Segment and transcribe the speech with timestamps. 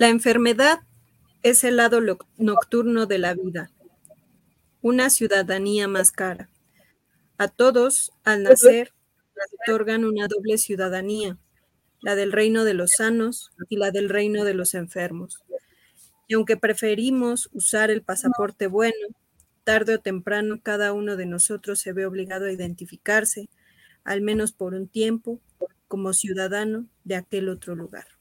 [0.00, 0.80] La enfermedad
[1.42, 2.00] es el lado
[2.38, 3.70] nocturno de la vida,
[4.80, 6.48] una ciudadanía más cara.
[7.36, 8.94] A todos, al nacer,
[9.60, 11.36] otorgan una doble ciudadanía,
[12.00, 15.44] la del reino de los sanos y la del reino de los enfermos.
[16.28, 19.06] Y aunque preferimos usar el pasaporte bueno,
[19.64, 23.50] tarde o temprano cada uno de nosotros se ve obligado a identificarse,
[24.04, 25.42] al menos por un tiempo,
[25.88, 28.19] como ciudadano de aquel otro lugar.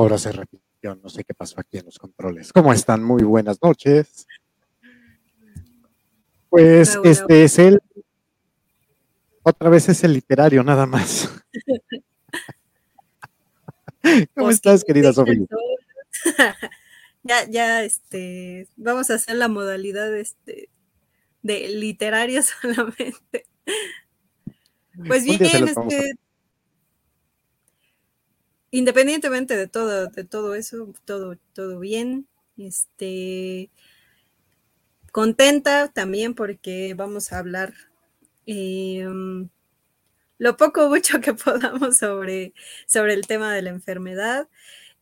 [0.00, 2.54] Ahora se repitió, no sé qué pasó aquí en los controles.
[2.54, 3.04] ¿Cómo están?
[3.04, 4.26] Muy buenas noches.
[6.48, 7.78] Pues este es el,
[9.42, 11.28] otra vez es el literario, nada más.
[14.02, 15.44] ¿Cómo pues estás, querida Sofía?
[17.22, 20.70] ya, ya, este, vamos a hacer la modalidad este,
[21.42, 23.44] de literario solamente.
[25.06, 26.14] Pues bien, este,
[28.70, 32.26] independientemente de todo, de todo eso, todo, todo bien.
[32.56, 33.70] Este,
[35.12, 37.74] contenta también porque vamos a hablar
[38.46, 39.48] em,
[40.38, 42.54] lo poco mucho que podamos sobre,
[42.86, 44.48] sobre el tema de la enfermedad.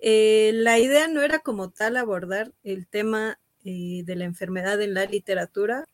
[0.00, 4.94] Eh, la idea no era como tal abordar el tema eh, de la enfermedad en
[4.94, 5.84] la literatura,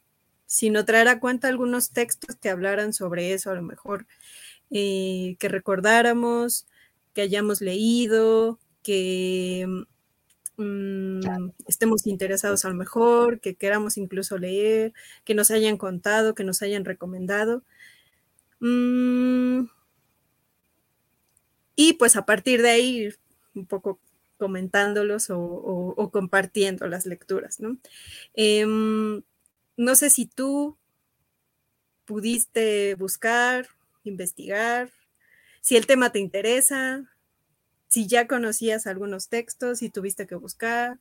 [0.47, 4.07] sino traer a cuenta algunos textos que hablaran sobre eso, a lo mejor
[4.71, 6.67] eh, que recordáramos,
[7.15, 9.67] que hayamos leído, que
[10.57, 11.21] mm,
[11.67, 14.93] estemos interesados a lo mejor, que queramos incluso leer,
[15.25, 17.63] que nos hayan contado, que nos hayan recomendado.
[18.61, 19.67] Mm,
[21.77, 23.09] y pues a partir de ahí
[23.55, 24.01] un poco
[24.39, 27.79] comentándolos o, compartiendo las lecturas, ¿no?
[28.35, 29.23] Em,
[29.77, 30.77] no sé si tú
[32.05, 33.69] pudiste buscar,
[34.05, 34.91] investigar,
[35.61, 37.11] si el tema te interesa,
[37.95, 40.99] si ya conocías algunos textos, si tuviste que buscar.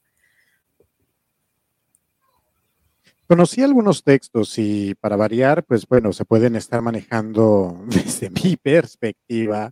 [3.27, 9.71] Conocí algunos textos y para variar, pues bueno, se pueden estar manejando desde mi perspectiva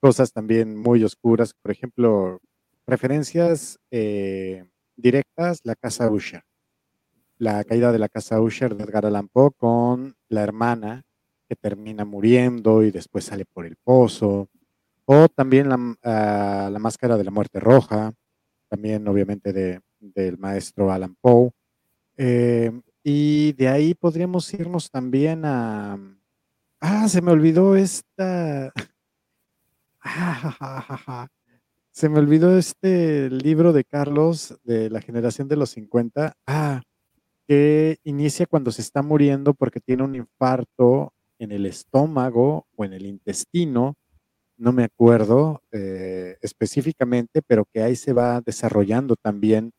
[0.00, 1.54] cosas también muy oscuras.
[1.54, 2.40] Por ejemplo,
[2.84, 4.64] referencias eh,
[4.96, 6.42] directas, la casa Usher.
[7.38, 11.04] La caída de la casa Usher de Edgar Allan Poe con la hermana
[11.48, 14.48] que termina muriendo y después sale por el pozo.
[15.06, 18.12] O también la, ah, la máscara de la muerte roja,
[18.68, 21.50] también obviamente de, del maestro Alan Poe.
[22.16, 22.72] Eh,
[23.02, 25.96] y de ahí podríamos irnos también a...
[26.80, 28.72] Ah, se me olvidó esta...
[31.92, 36.34] se me olvidó este libro de Carlos de la generación de los 50.
[36.46, 36.82] Ah,
[37.46, 42.92] que inicia cuando se está muriendo porque tiene un infarto en el estómago o en
[42.92, 43.94] el intestino,
[44.58, 49.72] no me acuerdo eh, específicamente, pero que ahí se va desarrollando también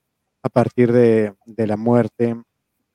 [0.43, 2.35] a partir de, la muerte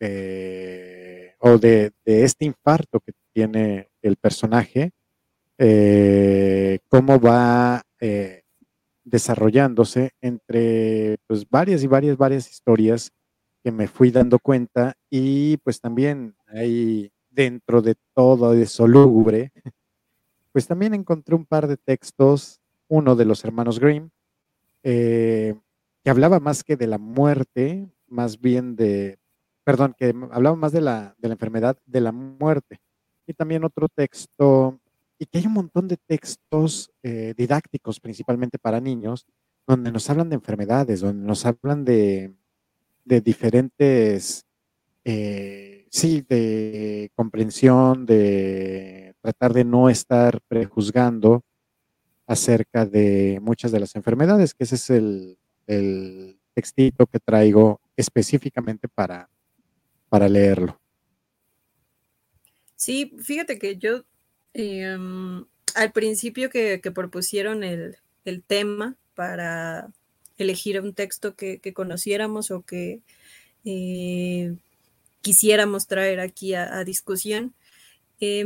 [0.00, 4.92] eh, o de, este infarto que tiene el personaje,
[5.58, 7.82] eh, cómo va
[9.04, 13.10] desarrollándose entre pues, varias y varias, varias historias
[13.62, 19.52] que me fui dando cuenta y pues también hay dentro de todo eso lúgubre,
[20.52, 24.10] pues también encontré un par de textos, uno de los hermanos Grimm,
[24.82, 25.54] eh,
[26.04, 29.18] que hablaba más que de la muerte, más bien de,
[29.64, 32.80] perdón, que hablaba más de la, de la enfermedad, de la muerte.
[33.26, 34.78] Y también otro texto,
[35.18, 39.26] y que hay un montón de textos eh, didácticos, principalmente para niños,
[39.66, 42.34] donde nos hablan de enfermedades, donde nos hablan de,
[43.04, 44.44] de diferentes
[45.04, 51.42] eh, sí, de comprensión, de tratar de no estar prejuzgando
[52.26, 55.38] acerca de muchas de las enfermedades, que ese es el,
[56.54, 59.30] textito que traigo específicamente para,
[60.10, 60.78] para leerlo.
[62.76, 64.04] Sí, fíjate que yo
[64.52, 67.96] em, al principio que, propusieron el,
[68.46, 69.90] tema para
[70.36, 73.00] elegir un texto que, conociéramos o que
[73.64, 74.56] eh,
[75.20, 77.54] quisiéramos traer aquí a, discusión.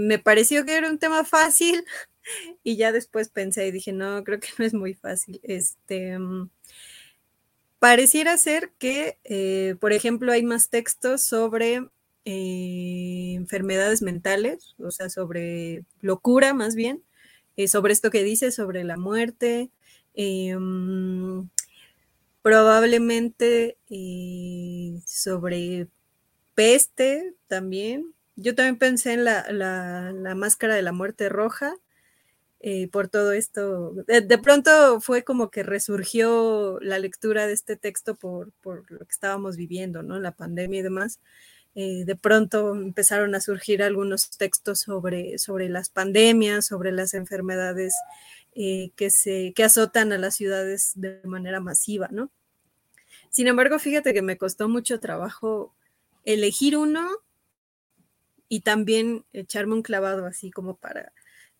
[0.00, 1.84] Me pareció que era un tema fácil
[2.64, 5.40] y ya después pensé y dije, no, creo que no es muy fácil.
[5.42, 6.50] Este, mm,
[7.78, 11.88] pareciera ser que, eh, por ejemplo, hay más textos sobre
[12.24, 17.02] eh, enfermedades mentales, o sea, sobre locura más bien,
[17.56, 19.70] eh, sobre esto que dice, sobre la muerte,
[20.14, 21.48] em,
[22.42, 23.76] probablemente
[25.06, 25.88] sobre
[26.54, 28.15] peste también.
[28.36, 31.74] Yo también pensé en la, máscara de la muerte roja.
[32.60, 38.16] Eh, por todo esto, de, pronto fue como que resurgió la lectura de este texto
[38.16, 40.18] por, por lo que estábamos viviendo, ¿no?
[40.18, 41.20] La pandemia y demás.
[41.78, 47.94] Eh, de pronto empezaron a surgir algunos textos sobre, sobre las pandemias, sobre las enfermedades
[48.54, 52.30] eh, que, se, que azotan a las ciudades de manera masiva, ¿no?
[53.28, 55.74] Sin embargo, fíjate que me costó mucho trabajo
[56.24, 57.06] elegir uno
[58.48, 61.12] y también echarme un clavado así como para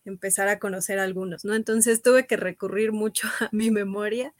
[0.05, 1.53] empezar a conocer algunos, ¿no?
[1.55, 4.33] Entonces tuve que recurrir mucho a mi memoria,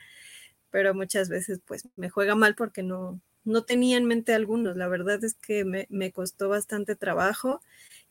[0.71, 4.87] pero muchas veces pues me juega mal porque no, no tenía en mente algunos, la
[4.87, 7.61] verdad es que me, costó bastante trabajo.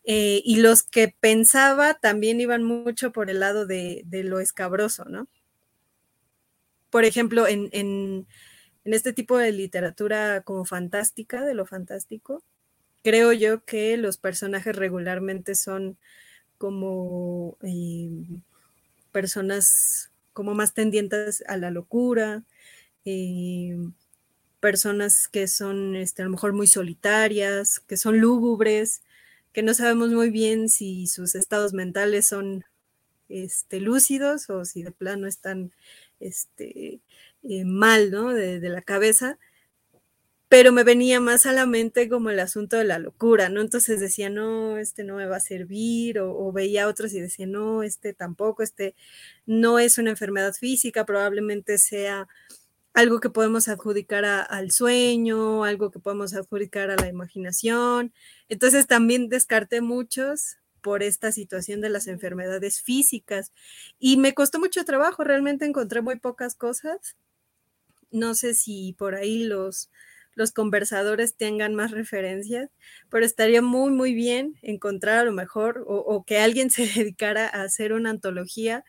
[0.05, 5.29] Eh, y los que pensaba también iban mucho por el lado de, lo escabroso, ¿no?
[6.91, 8.27] Por ejemplo, en, en,
[8.85, 12.43] este tipo de literatura como fantástica, de lo fantástico,
[13.07, 15.97] creo yo que los personajes regularmente son
[16.59, 18.11] como eh,
[19.13, 22.43] personas como más tendientes a la locura,
[23.05, 23.77] eh,
[24.59, 29.03] personas que son este, a lo mejor muy solitarias, que son lúgubres,
[29.53, 32.65] que no sabemos muy bien si sus estados mentales son
[33.29, 35.71] este, lúcidos o si de plano están
[36.19, 36.99] este,
[37.45, 38.35] eh, mal, ¿no?
[38.35, 39.39] De, la cabeza.
[40.49, 43.61] Pero me venía más a la mente como el asunto de la locura, ¿no?
[43.61, 47.47] Entonces decía, no, este no me va a servir, o, veía a otros y decía,
[47.47, 48.95] no, este tampoco, este
[49.47, 52.29] no es una enfermedad física, probablemente sea
[52.95, 58.13] algo que podemos adjudicar al sueño, algo que podemos adjudicar a la imaginación.
[58.49, 63.53] Entonces también descarté muchos por esta situación de las enfermedades físicas
[63.99, 67.17] y me costó mucho trabajo, realmente encontré muy pocas cosas.
[68.13, 69.91] No sé si por ahí los,
[70.37, 72.71] los conversadores tengan más referencias,
[73.11, 77.63] pero estaría muy, muy bien encontrar a lo mejor o, que alguien se dedicara a
[77.63, 78.85] hacer una antología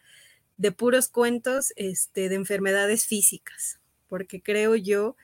[0.58, 5.16] de puros cuentos este, de enfermedades físicas porque creo yo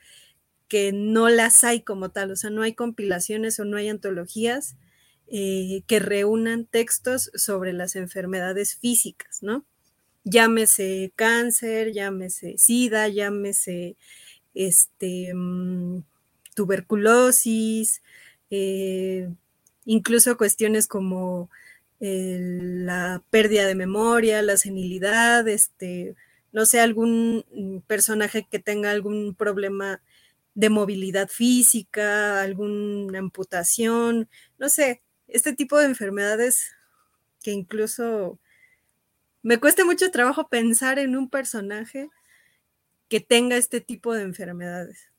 [0.68, 4.76] que no las hay como tal, o sea, no hay compilaciones o no hay antologías
[5.26, 9.64] eh, que reúnan textos sobre las enfermedades físicas, ¿no?
[10.24, 13.96] Llámese cáncer, llámese sida, llámese
[14.54, 16.02] este, mm,
[16.54, 18.02] tuberculosis,
[18.50, 19.28] eh,
[19.84, 21.50] incluso cuestiones como
[22.00, 26.14] la pérdida de memoria, la senilidad, este,
[26.52, 30.02] no sé, algún mm, personaje que tenga algún problema
[30.54, 34.28] de movilidad física, alguna amputación,
[34.58, 36.74] no sé, este tipo de enfermedades
[37.42, 38.38] que incluso
[39.42, 42.08] me cuesta mucho trabajo pensar en un personaje
[43.08, 45.10] que tenga este tipo de enfermedades.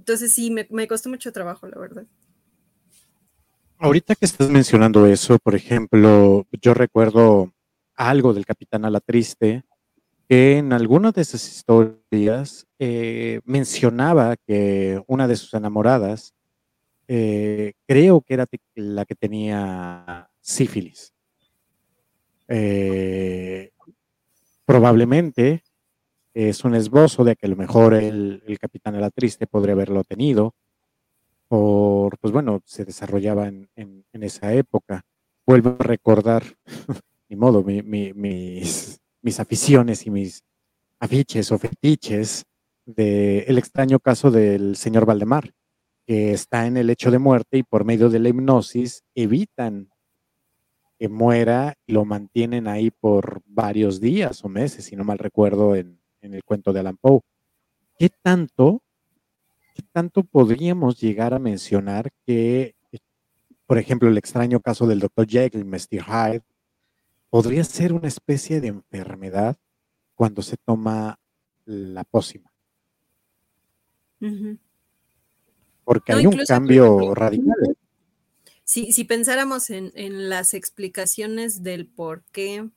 [0.00, 2.06] Entonces sí, me, costó mucho trabajo, la verdad.
[3.76, 7.52] Ahorita que estás mencionando eso, por ejemplo, yo recuerdo
[7.96, 9.62] algo del Capitán a la Triste,
[10.26, 16.32] que en alguna de esas historias eh, mencionaba que una de sus enamoradas,
[17.06, 21.12] eh, creo que era la que tenía sífilis.
[22.48, 23.70] Eh,
[24.64, 25.62] probablemente
[26.34, 30.04] es un esbozo de que a lo mejor el, capitán de la triste podría haberlo
[30.04, 30.54] tenido,
[31.48, 33.68] por, pues bueno, se desarrollaba en,
[34.12, 35.02] esa época.
[35.46, 36.44] Vuelvo a recordar,
[37.28, 40.44] ni modo, mis, mis aficiones y mis
[41.00, 42.44] afiches o fetiches
[42.86, 45.52] del el extraño caso del señor Valdemar,
[46.06, 49.90] que está en el hecho de muerte y por medio de la hipnosis evitan
[50.98, 55.74] que muera y lo mantienen ahí por varios días o meses, si no mal recuerdo,
[55.74, 57.20] en, el cuento de Alan Poe.
[57.98, 58.82] ¿Qué tanto,
[59.74, 62.74] ¿Qué tanto podríamos llegar a mencionar que,
[63.66, 65.26] por ejemplo, el extraño caso del Dr.
[65.26, 66.04] Jekyll y Mr.
[66.04, 66.42] Hyde
[67.30, 69.56] podría ser una especie de enfermedad
[70.14, 71.18] cuando se toma
[71.64, 72.52] la pócima.
[75.84, 77.76] Porque hay un cambio radical.
[78.64, 82.68] Si, si pensáramos en, las explicaciones del por qué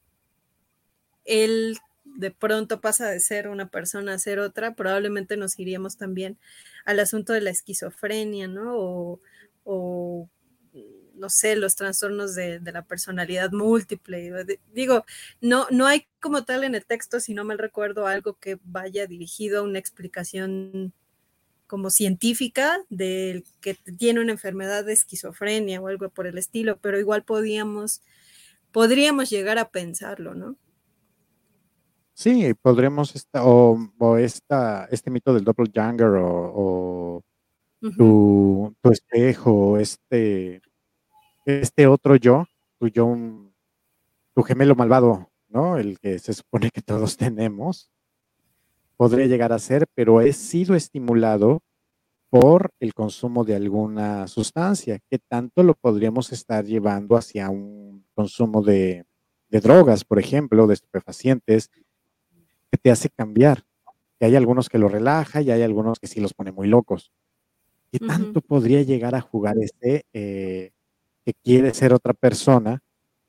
[1.26, 1.78] él
[2.16, 6.38] de pronto pasa de ser una persona a ser otra, probablemente nos iríamos también
[6.86, 9.20] al asunto de la esquizofrenia, ¿no?
[9.66, 10.30] o
[11.16, 14.46] no sé, los trastornos de, la personalidad múltiple.
[14.74, 15.06] digo,
[15.42, 19.08] no, no hay como tal en el texto, si no mal recuerdo, algo que vaya
[19.08, 20.94] dirigido a una explicación
[21.68, 27.00] como científica del que tiene una enfermedad de esquizofrenia o algo por el estilo, pero
[27.00, 28.02] igual podíamos
[28.72, 30.58] podríamos llegar a pensarlo, ¿no?
[32.24, 37.24] Sí, podremos, esta, o, o esta, este mito del doppelganger o, o
[37.98, 40.62] tu, tu, espejo, este,
[41.46, 42.46] este otro yo,
[42.80, 43.14] tu yo,
[44.34, 45.78] tu gemelo malvado, ¿no?
[45.78, 47.92] El que se supone que todos tenemos,
[48.96, 51.62] podría llegar a ser, pero he sido estimulado
[52.30, 58.62] por el consumo de alguna sustancia, que tanto lo podríamos estar llevando hacia un consumo
[58.62, 59.06] de,
[59.50, 61.70] de drogas, por ejemplo, de estupefacientes,
[62.74, 63.64] que te hace cambiar.
[64.20, 67.12] Que hay algunos que lo relaja y hay algunos que sí los pone muy locos.
[67.92, 70.72] ¿Qué tanto podría llegar a jugar ese eh,
[71.24, 72.82] que quiere ser otra persona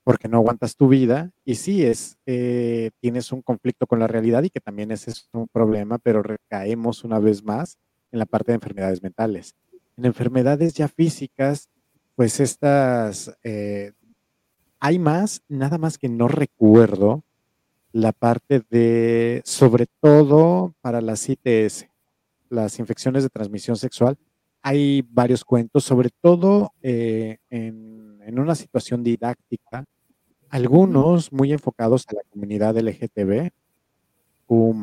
[0.02, 1.30] porque no aguantas tu vida?
[1.44, 5.28] Y sí, es, eh, tienes un conflicto con la realidad y que también ese es
[5.34, 7.76] un problema, pero recaemos una vez más
[8.12, 9.54] en la parte de enfermedades mentales.
[9.98, 11.68] En enfermedades ya físicas,
[12.14, 13.92] pues estas, eh,
[14.80, 17.23] hay más, nada más que no recuerdo
[17.94, 21.86] la parte de, sobre todo para las ITS,
[22.50, 24.18] las infecciones de transmisión sexual,
[24.62, 29.84] hay varios cuentos, sobre todo eh, en, en, una situación didáctica,
[30.48, 33.50] algunos muy enfocados a la comunidad LGTB,
[34.46, 34.76] Q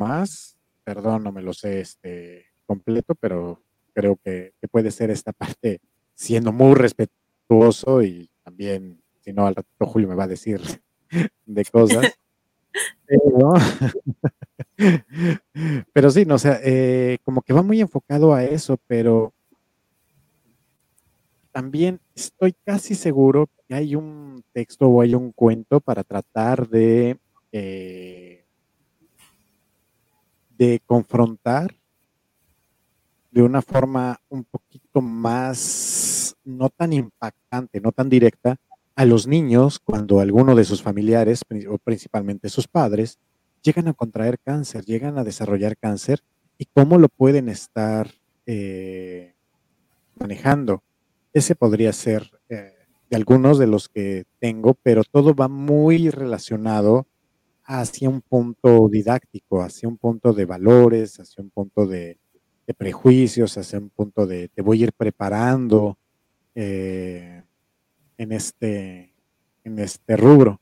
[0.86, 3.62] perdón, no me lo sé este, completo, pero
[3.94, 5.82] creo que puede ser esta parte
[6.15, 10.62] siendo muy respetuoso y también, si no, al ratito Julio me va a decir
[11.46, 12.18] de cosas.
[15.94, 19.34] Pero, sí, no, o eh, como que va muy enfocado a eso, pero
[21.51, 27.20] también estoy casi seguro que hay un texto o hay un cuento para tratar de,
[27.51, 28.46] eh,
[30.58, 31.75] de confrontar
[33.32, 38.58] de una forma un poquito más, no tan impactante, no tan directa,
[38.96, 43.20] a los niños cuando alguno de sus familiares, o principalmente sus padres,
[43.64, 46.24] llegan a contraer cáncer, llegan a desarrollar cáncer
[46.58, 48.12] y cómo lo pueden estar
[48.46, 49.34] eh,
[50.20, 50.84] manejando.
[51.34, 52.74] Ese podría ser eh,
[53.10, 57.08] de algunos de los que tengo, pero todo va muy relacionado
[57.64, 62.18] hacia un punto didáctico, hacia un punto de valores, hacia un punto de,
[62.78, 65.98] prejuicios, hacia un punto de te voy a ir preparando.
[66.56, 67.44] Eh,
[68.22, 69.16] en este,
[69.63, 70.62] en este rubro.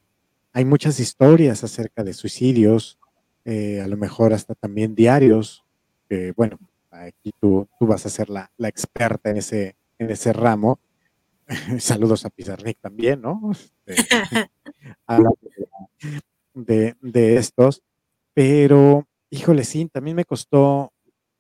[0.53, 2.97] Hay muchas historias acerca de suicidios,
[3.43, 5.65] eh, a lo mejor hasta también diarios,
[6.07, 6.57] que bueno,
[6.89, 10.79] aquí tú, tú vas a ser la, la, experta en ese, en ese ramo.
[11.79, 13.51] Saludos a Pizarnik también, ¿no?
[13.85, 14.15] Este,
[16.53, 17.83] de, de estos,
[18.33, 20.93] pero híjole, sí, también me costó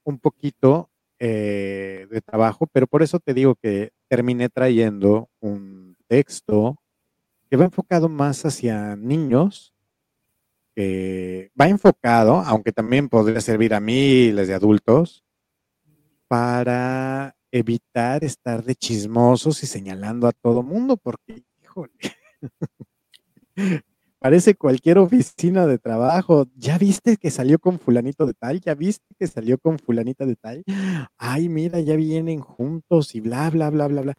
[0.03, 6.75] un poquito eh, de trabajo, pero por eso te digo que terminé trayendo un texto
[7.49, 9.73] que va enfocado más hacia niños,
[10.75, 15.23] que va enfocado, aunque también podría servir a miles de adultos,
[16.27, 21.91] para evitar estar de chismosos y señalando a todo mundo, porque, híjole,
[24.19, 26.45] parece cualquier oficina de trabajo.
[26.55, 28.61] ¿Ya viste que salió con fulanito de tal?
[28.61, 30.63] ¿Ya viste que salió con fulanita de tal?
[31.17, 34.15] Ay, mira, ya vienen juntos y bla, bla, bla, bla, bla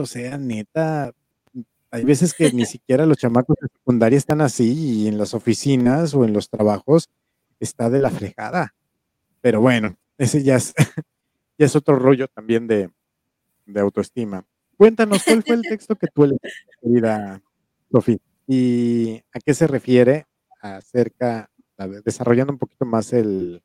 [0.00, 1.12] o sea, neta,
[1.90, 6.14] hay veces que ni siquiera los chamacos de secundaria están así y en las oficinas
[6.14, 7.08] o en los trabajos
[7.60, 8.74] está de la fregada.
[9.40, 10.74] Pero bueno, ese ya es,
[11.58, 12.90] ya es otro rollo también de,
[13.66, 14.44] de autoestima.
[14.76, 17.42] Cuéntanos, ¿cuál fue el texto que tú leíste, querida
[17.90, 18.18] Sofía?
[18.46, 20.26] ¿Y a qué se refiere
[20.60, 21.50] acerca,
[22.04, 23.62] desarrollando un poquito más el,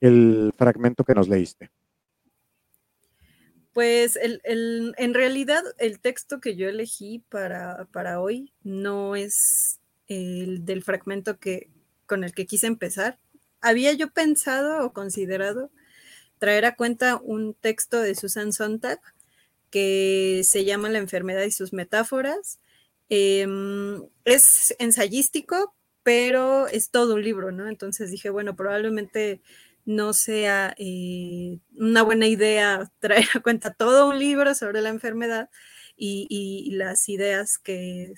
[0.00, 1.70] el fragmento que nos leíste?
[3.72, 9.80] Pues el, el, en realidad el texto que yo elegí para, para hoy no es
[10.08, 11.70] el del fragmento que,
[12.06, 13.18] con el que quise empezar.
[13.60, 15.70] Había yo pensado o considerado
[16.38, 19.00] traer a cuenta un texto de Susan Sontag
[19.70, 22.58] que se llama La enfermedad y sus metáforas.
[23.08, 27.68] Em, es ensayístico, pero es todo un libro, ¿no?
[27.68, 29.40] Entonces dije, bueno, probablemente
[29.84, 35.50] no sea eh, una buena idea traer a cuenta todo un libro sobre la enfermedad
[35.96, 38.12] y, las ideas que,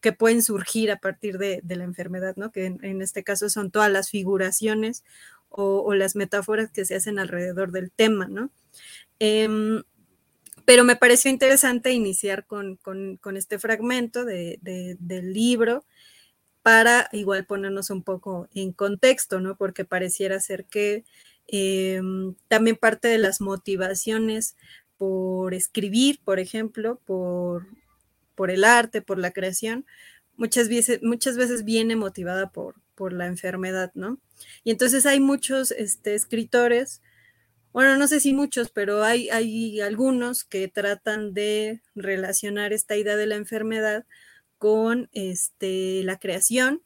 [0.00, 2.52] que, pueden surgir a partir de, la enfermedad, ¿no?
[2.52, 5.04] que en, este caso son todas las figuraciones
[5.48, 8.26] o, las metáforas que se hacen alrededor del tema.
[8.28, 8.50] ¿no?
[9.18, 9.82] Em,
[10.64, 12.78] pero me pareció interesante iniciar con,
[13.36, 15.84] este fragmento del libro
[16.64, 19.54] para igual ponernos un poco en contexto, ¿no?
[19.58, 21.04] Porque pareciera ser que
[21.46, 24.56] em, también parte de las motivaciones
[24.96, 27.66] por escribir, por ejemplo, por,
[28.34, 29.84] por el arte, por la creación,
[30.38, 34.18] muchas veces, muchas veces viene motivada por, por la enfermedad, ¿no?
[34.64, 37.02] Y entonces hay muchos este, escritores,
[37.74, 43.16] bueno, no sé si muchos, pero hay, hay algunos que tratan de relacionar esta idea
[43.16, 44.06] de la enfermedad
[44.64, 46.80] con este, la creación.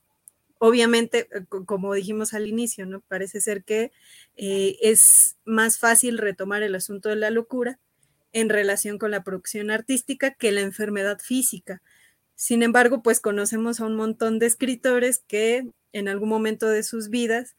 [0.58, 3.02] Obviamente, eh, como dijimos al inicio, ¿no?
[3.02, 3.92] Parece ser que
[4.34, 7.78] eh, es más fácil retomar el asunto de la locura
[8.32, 11.80] en relación con la producción artística que la enfermedad física.
[12.34, 17.10] Sin embargo, pues conocemos a un montón de escritores que en algún momento de sus
[17.10, 17.54] vidas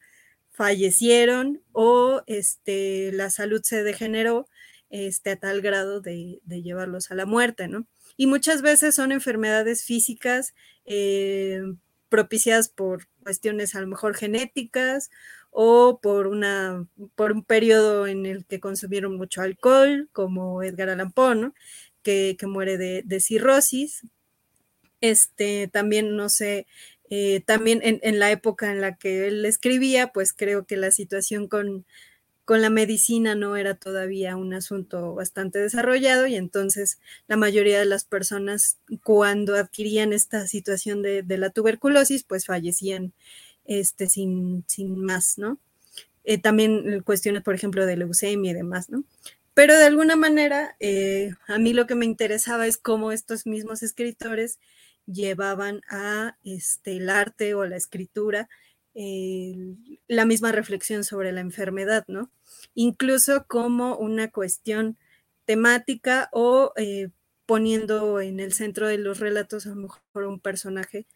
[0.50, 4.50] fallecieron o este, la salud se degeneró
[4.90, 7.86] este, a tal grado de, llevarlos a la muerte, ¿no?
[8.16, 10.54] Y muchas veces son enfermedades físicas
[10.84, 11.62] eh,
[12.08, 15.10] propiciadas por cuestiones a lo mejor genéticas
[15.50, 21.12] o por, una, por un periodo en el que consumieron mucho alcohol, como Edgar Allan
[21.12, 21.52] Poe,
[22.02, 24.06] que, muere de, de, cirrosis.
[25.00, 26.66] Este, también, no sé,
[27.12, 31.48] eh, también en, la época en la que él escribía, pues creo que la situación
[31.48, 31.84] con,
[32.44, 37.84] con la medicina no era todavía un asunto bastante desarrollado y entonces la mayoría de
[37.84, 43.12] las personas cuando adquirían esta situación de, la tuberculosis, pues fallecían
[43.64, 45.58] este, sin, sin más, ¿no?
[46.24, 49.04] Eh, también cuestiones, por ejemplo, de leucemia y demás, ¿no?
[49.54, 53.82] Pero de alguna manera, eh, a mí lo que me interesaba es cómo estos mismos
[53.82, 54.58] escritores
[55.06, 58.48] llevaban a este, el arte o la escritura
[58.94, 62.30] la misma reflexión sobre la enfermedad, ¿no?
[62.74, 64.96] Incluso como una cuestión
[65.44, 67.08] temática o eh,
[67.46, 71.06] poniendo en el centro de los relatos a lo mejor un personaje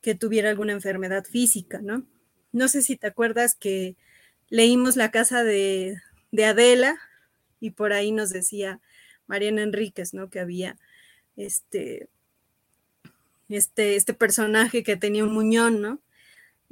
[0.00, 2.06] que tuviera alguna enfermedad física, ¿no?
[2.52, 3.96] No sé si te acuerdas que
[4.48, 6.00] leímos La casa de,
[6.30, 6.96] de Adela
[7.60, 8.80] y por ahí nos decía
[9.26, 10.30] Mariana Enríquez, ¿no?
[10.30, 10.78] Que había
[11.36, 12.08] este,
[13.48, 16.00] este, este personaje que tenía un muñón, ¿no?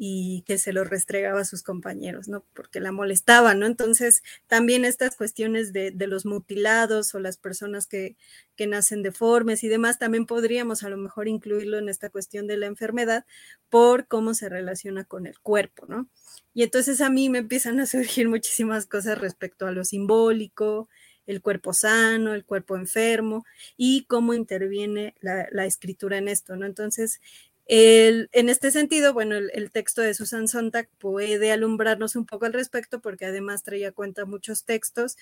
[0.05, 2.45] Y que se lo restregaba a sus compañeros, ¿no?
[2.55, 3.67] Porque la molestaba, ¿no?
[3.67, 8.17] Entonces, también estas cuestiones de, los mutilados o las personas que,
[8.57, 12.57] que, nacen deformes y demás, también podríamos a lo mejor incluirlo en esta cuestión de
[12.57, 13.25] la enfermedad
[13.71, 16.09] por cómo se relaciona con el cuerpo, ¿no?
[16.53, 20.88] Y entonces a mí me empiezan a surgir muchísimas cosas respecto a lo simbólico,
[21.27, 23.45] el cuerpo sano, el cuerpo enfermo
[23.77, 26.67] y cómo interviene la, escritura en esto, ¿no?
[26.67, 27.21] Entonces,
[27.66, 33.01] en este sentido, bueno, el, texto de Susan Sontag puede alumbrarnos un poco al respecto
[33.01, 35.16] porque además traía cuenta muchos textos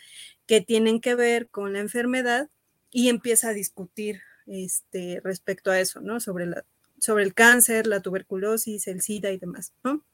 [0.47, 2.49] que tienen que ver con la enfermedad
[2.91, 6.19] y empieza a discutir este, respecto a eso, ¿no?
[6.19, 6.65] Sobre, la,
[6.99, 10.05] sobre el cáncer, la tuberculosis, el SIDA y demás, ¿no?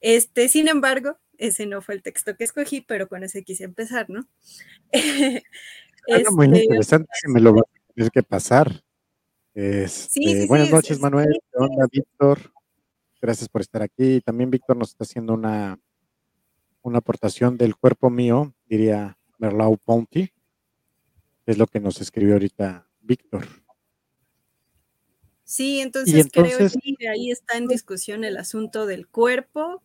[0.00, 4.10] Este, sin embargo, ese no fue el texto que escogí, pero con ese quise empezar,
[4.10, 4.26] ¿no?
[6.08, 8.82] Es muy este, interesante, si me lo va a tener que pasar.
[9.54, 11.28] Este, buenas noches, Manuel.
[11.50, 12.52] ¿Qué onda, Víctor?
[13.20, 14.20] Gracias por estar aquí.
[14.22, 15.78] También Víctor nos está haciendo una,
[16.80, 20.32] una aportación del cuerpo mío, diría Merlau Ponti.
[21.44, 23.46] Es lo que nos escribió ahorita Víctor.
[25.44, 26.58] Sí, entonces, creo
[26.98, 29.82] que ahí está en discusión el asunto del cuerpo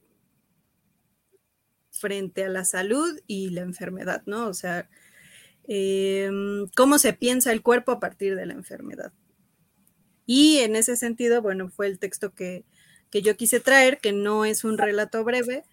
[1.92, 4.48] frente a la salud y la enfermedad, ¿no?
[4.48, 4.90] O sea,
[5.68, 9.12] em, cómo se piensa el cuerpo a partir de la enfermedad.
[10.28, 12.66] Y en ese sentido, bueno, fue el texto que,
[13.12, 15.64] yo quise traer, que no es un relato breve,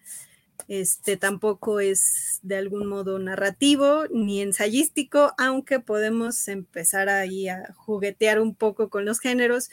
[0.67, 8.39] este tampoco es de algún modo narrativo ni ensayístico, aunque podemos empezar ahí a juguetear
[8.39, 9.69] un poco con los géneros,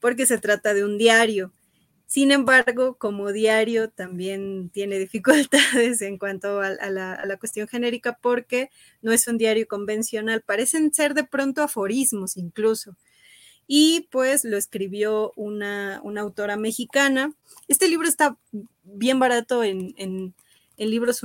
[0.00, 1.52] porque se trata de un diario.
[2.06, 8.70] Sin embargo, como diario también tiene dificultades en cuanto a, la, cuestión genérica porque
[9.00, 12.96] no es un diario convencional, parecen ser de pronto aforismos incluso.
[13.66, 17.32] Y pues lo escribió una, autora mexicana.
[17.68, 18.36] Este libro está
[18.82, 20.34] bien barato en, en,
[20.76, 21.22] en Libros.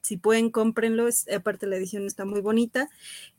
[0.00, 1.08] Si pueden, cómprenlo.
[1.34, 2.88] aparte la edición está muy bonita.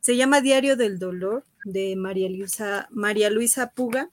[0.02, 4.10] Se llama Diario del Dolor de María Luisa, María Luisa Puga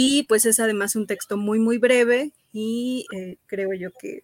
[0.00, 4.22] y pues es además un texto muy, muy breve y eh, creo yo que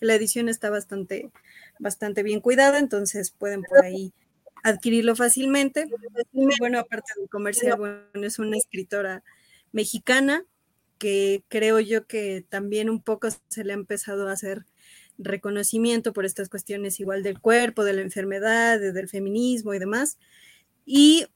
[0.00, 1.30] la edición está bastante,
[1.78, 4.14] bastante bien cuidada, entonces pueden por ahí
[4.62, 5.86] adquirirlo fácilmente.
[6.58, 9.22] bueno, aparte del comercial, bueno, es una escritora
[9.72, 10.44] mexicana
[10.98, 14.64] que creo yo que también un poco se le ha empezado a hacer
[15.18, 20.18] reconocimiento por estas cuestiones igual del cuerpo, de la enfermedad, del feminismo y demás.
[20.84, 21.26] Y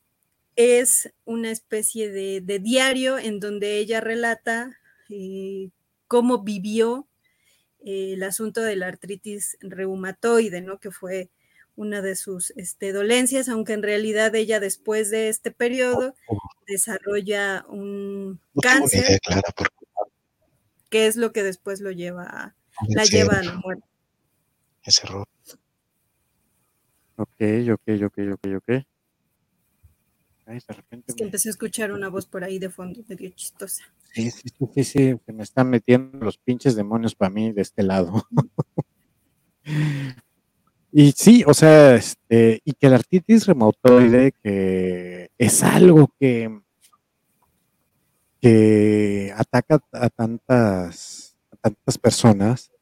[0.57, 4.79] es una especie de, diario en donde ella relata
[5.11, 5.71] eh,
[6.07, 7.07] cómo vivió
[7.85, 10.79] eh, el asunto de la artritis reumatoide, ¿no?
[10.79, 11.31] Que fue
[11.77, 16.15] una de sus este, dolencias, aunque en realidad ella después de este periodo
[16.67, 19.21] desarrolla un cáncer.
[20.91, 22.57] Que es lo que después lo lleva a,
[22.89, 23.87] la lleva a la muerte.
[24.83, 25.27] Ese error.
[27.17, 27.41] Ok,
[27.73, 28.87] ok, ok, ok, ok.
[30.49, 33.31] Ay, de repente es que empecé a escuchar una voz por ahí de fondo, medio
[33.31, 33.85] chistosa.
[34.13, 37.83] Sí, sí, sí, sí, que me están metiendo los pinches demonios para mí de este
[37.83, 38.27] lado.
[40.99, 46.63] y sí, o sea, este, y que la artritis reumatoide, que es algo que,
[48.41, 52.73] que ataca a tantas, a tantas personas,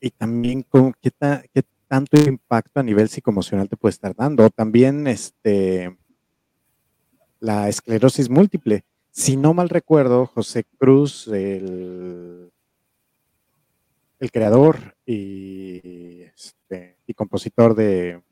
[0.00, 1.10] y también con qué,
[1.52, 4.48] qué tanto impacto a nivel psicoemocional te puede estar dando.
[4.50, 5.98] También este,
[7.40, 8.84] la esclerosis múltiple.
[9.10, 12.52] Si no mal recuerdo, José Cruz, el,
[14.20, 18.22] el creador y, este, y compositor de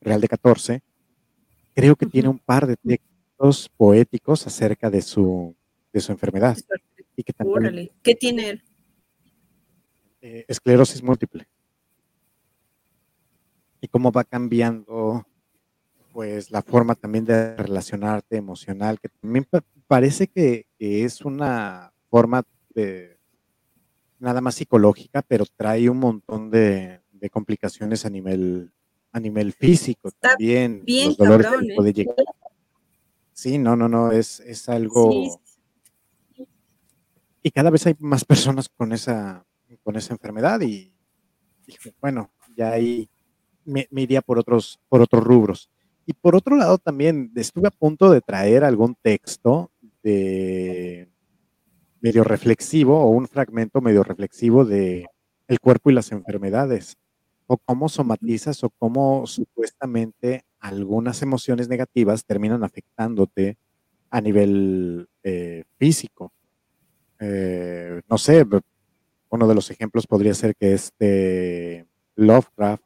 [0.00, 0.82] Real de 14,
[1.74, 5.54] creo que tiene un par de textos poéticos acerca de su,
[5.92, 6.56] de su enfermedad.
[7.16, 8.62] Y que también, ¿Qué tiene él?
[10.22, 11.46] Eh, esclerosis múltiple.
[13.80, 15.26] Y cómo va cambiando
[16.12, 19.46] pues la forma también de relacionarte emocional, que también
[19.86, 22.42] parece que, es una forma
[22.74, 23.18] de
[24.20, 28.72] nada más psicológica, pero trae un montón de, complicaciones a nivel
[29.12, 30.84] a nivel físico también.
[30.84, 31.72] Bien los dolores ¿eh?
[31.74, 32.14] puede llegar.
[33.32, 35.40] Sí, no, no, no, es, es algo.
[37.42, 39.44] Y cada vez hay más personas con esa
[39.82, 40.92] con esa enfermedad y,
[42.00, 43.08] bueno, ya ahí
[43.64, 45.70] me, iría por otros, por otros rubros.
[46.06, 49.70] Y por otro lado también estuve a punto de traer algún texto
[50.02, 51.09] de
[52.00, 55.06] medio reflexivo o un fragmento medio reflexivo de
[55.48, 56.96] el cuerpo y las enfermedades
[57.46, 63.58] o cómo somatizas o cómo supuestamente algunas emociones negativas terminan afectándote
[64.10, 66.32] a nivel eh, físico.
[67.18, 68.46] Eh, no sé,
[69.30, 71.86] uno de los ejemplos podría ser que este
[72.16, 72.84] Lovecraft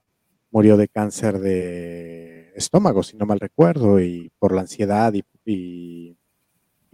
[0.51, 6.17] murió de cáncer de estómago, si no mal recuerdo, y por la ansiedad y, y,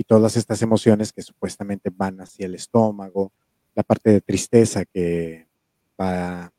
[0.04, 3.32] todas estas emociones que supuestamente van hacia el estómago,
[3.74, 5.46] la parte de tristeza que
[6.00, 6.52] va,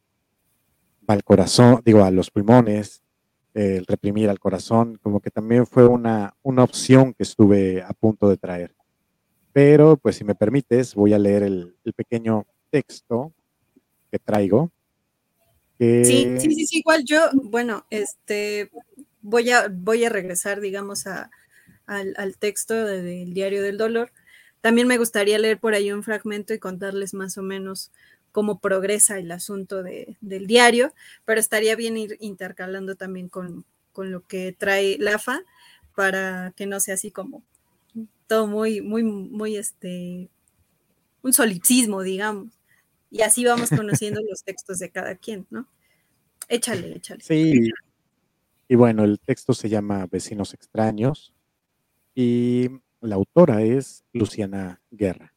[1.10, 3.02] va al corazón, digo, a los pulmones,
[3.54, 8.30] el reprimir al corazón, como que también fue una, una opción que estuve a punto
[8.30, 8.76] de traer.
[9.54, 13.34] Pero, pues si me permites, voy a leer el, el pequeño texto
[14.10, 14.72] que traigo.
[15.80, 18.70] Sí, sí, sí, igual yo, bueno, este,
[19.22, 21.32] voy a, voy a regresar, digamos, a,
[21.86, 24.12] al, texto del Diario del Dolor.
[24.62, 27.92] También me gustaría leer por ahí un fragmento y contarles más o menos
[28.32, 30.94] cómo progresa el asunto del diario,
[31.26, 35.42] pero estaría bien ir intercalando también con, con lo que trae LAFA
[35.96, 37.44] para que no sea así como
[38.28, 40.30] todo muy, muy, muy, este,
[41.22, 42.62] un solipsismo, digamos
[43.12, 45.68] y así vamos conociendo los textos de cada quien, ¿no?
[46.48, 47.22] Échale, échale.
[47.22, 47.70] Sí.
[48.68, 51.34] Y bueno, el texto se llama Vecinos extraños
[52.22, 55.34] y la autora es Luciana Guerra.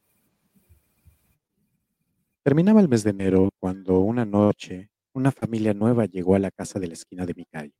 [2.43, 6.77] Terminaba el mes de enero cuando una noche una familia nueva llegó a la casa
[6.77, 7.73] de la esquina de mi calle.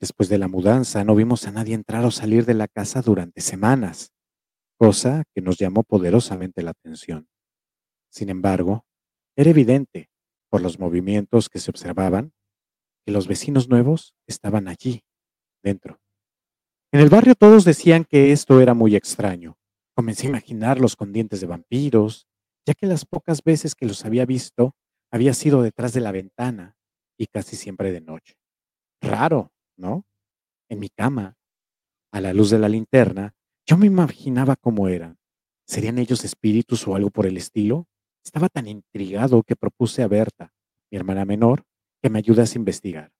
[0.00, 3.40] Después de la mudanza no vimos a nadie entrar o salir de la casa durante
[3.40, 4.12] semanas,
[4.78, 7.28] cosa que nos llamó poderosamente la atención.
[8.08, 8.86] Sin embargo,
[9.36, 10.08] era evidente,
[10.48, 12.32] por los movimientos que se observaban,
[13.04, 15.02] que los vecinos nuevos estaban allí,
[15.62, 16.00] dentro.
[16.90, 19.58] En el barrio todos decían que esto era muy extraño.
[19.94, 22.26] Comencé a imaginarlos con dientes de vampiros,
[22.66, 24.74] ya que las pocas veces que los había visto
[25.10, 26.76] había sido detrás de la ventana
[27.18, 28.36] y casi siempre de noche.
[29.02, 30.06] Raro, ¿no?
[30.70, 31.36] En mi cama,
[32.10, 33.34] a la luz de la linterna,
[33.66, 35.18] yo me imaginaba cómo eran.
[35.66, 37.86] ¿Serían ellos espíritus o algo por el estilo?
[38.24, 40.54] Estaba tan intrigado que propuse a Berta,
[40.90, 41.64] mi hermana menor,
[42.02, 43.12] que me ayudase a investigar.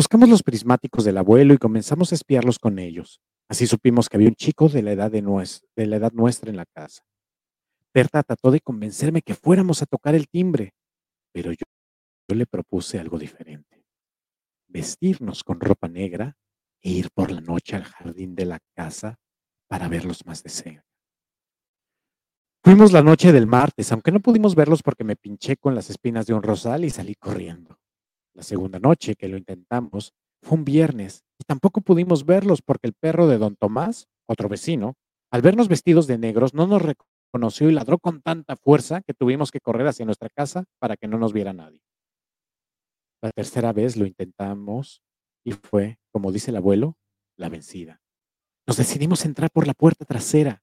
[0.00, 3.20] Buscamos los prismáticos del abuelo y comenzamos a espiarlos con ellos.
[3.50, 6.56] Así supimos que había un chico de la edad, de, de la edad nuestra en
[6.56, 7.02] la casa.
[7.92, 10.72] Berta trató de convencerme que fuéramos a tocar el timbre,
[11.34, 11.66] pero yo,
[12.26, 13.84] yo le propuse algo diferente.
[14.68, 16.34] Vestirnos con ropa negra
[16.80, 19.18] e ir por la noche al jardín de la casa
[19.68, 20.86] para verlos más de cerca.
[22.64, 26.24] Fuimos la noche del martes, aunque no pudimos verlos porque me pinché con las espinas
[26.24, 27.79] de un rosal y salí corriendo.
[28.34, 32.94] La segunda noche que lo intentamos fue un viernes y tampoco pudimos verlos porque el
[32.94, 34.94] perro de don Tomás, otro vecino,
[35.30, 39.50] al vernos vestidos de negros no nos reconoció y ladró con tanta fuerza que tuvimos
[39.50, 41.82] que correr hacia nuestra casa para que no nos viera nadie.
[43.22, 45.02] La tercera vez lo intentamos
[45.44, 46.96] y fue, como dice el abuelo,
[47.36, 48.00] la vencida.
[48.66, 50.62] Nos decidimos entrar por la puerta trasera.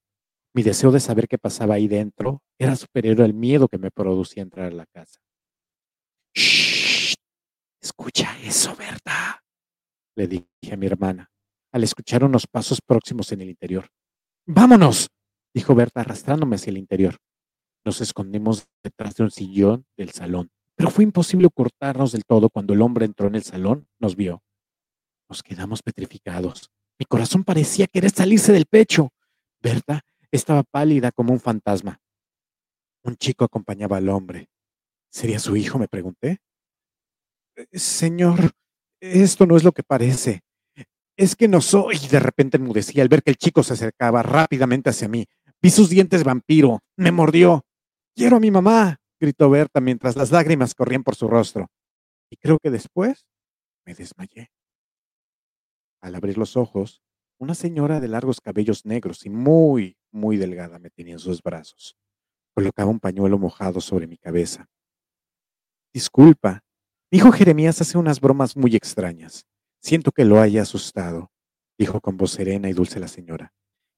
[0.53, 4.43] Mi deseo de saber qué pasaba ahí dentro era superior al miedo que me producía
[4.43, 5.19] entrar a la casa.
[6.35, 6.76] ¡Shh!
[7.87, 9.41] Escucha eso, Berta,
[10.17, 11.31] le dije a mi hermana,
[11.71, 13.87] al escuchar unos pasos próximos en el interior.
[14.45, 15.07] ¡Vámonos!
[15.53, 17.15] dijo Berta arrastrándome hacia el interior.
[17.85, 22.73] Nos escondimos detrás de un sillón del salón, pero fue imposible ocultarnos del todo cuando
[22.73, 24.43] el hombre entró en el salón, nos vio.
[25.29, 26.69] Nos quedamos petrificados.
[26.99, 29.13] Mi corazón parecía querer salirse del pecho.
[29.61, 32.01] Berta estaba pálida como un fantasma.
[33.05, 34.49] Un chico acompañaba al hombre.
[35.09, 35.79] ¿Sería su hijo?
[35.79, 36.41] me pregunté.
[37.73, 38.51] Señor,
[38.99, 40.41] esto no es lo que parece.
[41.17, 41.97] Es que no soy.
[41.97, 45.25] De repente enmudecí al ver que el chico se acercaba rápidamente hacia mí.
[45.61, 46.79] Vi sus dientes vampiro.
[46.95, 47.65] Me mordió.
[48.15, 51.67] Quiero a mi mamá, gritó Berta mientras las lágrimas corrían por su rostro.
[52.29, 53.25] Y creo que después
[53.85, 54.51] me desmayé.
[56.01, 57.01] Al abrir los ojos,
[57.39, 61.95] una señora de largos cabellos negros y muy, muy delgada me tenía en sus brazos.
[62.55, 64.67] Colocaba un pañuelo mojado sobre mi cabeza.
[65.93, 66.63] Disculpa,
[67.11, 69.45] hijo Jeremías hace unas bromas muy extrañas.
[69.81, 71.31] Siento que lo haya asustado,
[71.77, 73.53] dijo con voz serena y dulce la señora.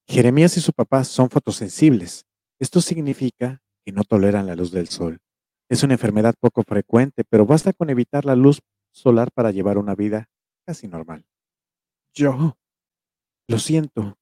[0.07, 2.25] Jeremías y su papá son fotosensibles.
[2.59, 5.19] Esto significa que no toleran la luz del sol.
[5.69, 8.59] Es una enfermedad poco frecuente, pero basta con evitar la luz
[8.91, 10.27] solar para llevar una vida
[10.65, 11.25] casi normal.
[12.13, 12.57] Yo,
[13.47, 14.17] lo siento,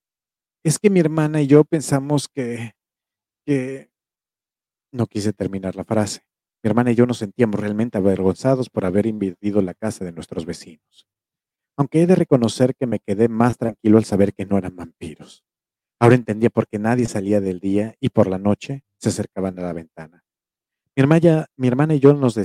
[0.63, 2.73] es que mi hermana y yo pensamos que,
[3.45, 3.89] que...
[4.91, 6.27] No quise terminar la frase.
[6.68, 10.46] Mi hermana y yo nos sentíamos realmente avergonzados por haber invadido la casa de nuestros
[10.46, 11.08] vecinos.
[11.78, 15.46] Aunque he de reconocer que me quedé más tranquilo al saber que no eran vampiros.
[15.98, 19.62] Ahora entendía por qué nadie salía del día y por la noche se acercaban a
[19.62, 20.26] la ventana.
[20.94, 22.36] Mi hermana, mi hermana y yo nos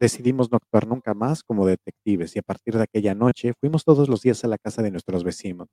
[0.00, 4.08] decidimos no actuar nunca más como detectives y a partir de aquella noche fuimos todos
[4.08, 5.68] los días a la casa de nuestros vecinos.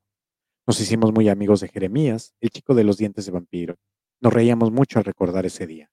[0.64, 3.74] Nos hicimos muy amigos de Jeremías, el chico de los dientes de vampiro.
[4.20, 5.90] Nos reíamos mucho al recordar ese día.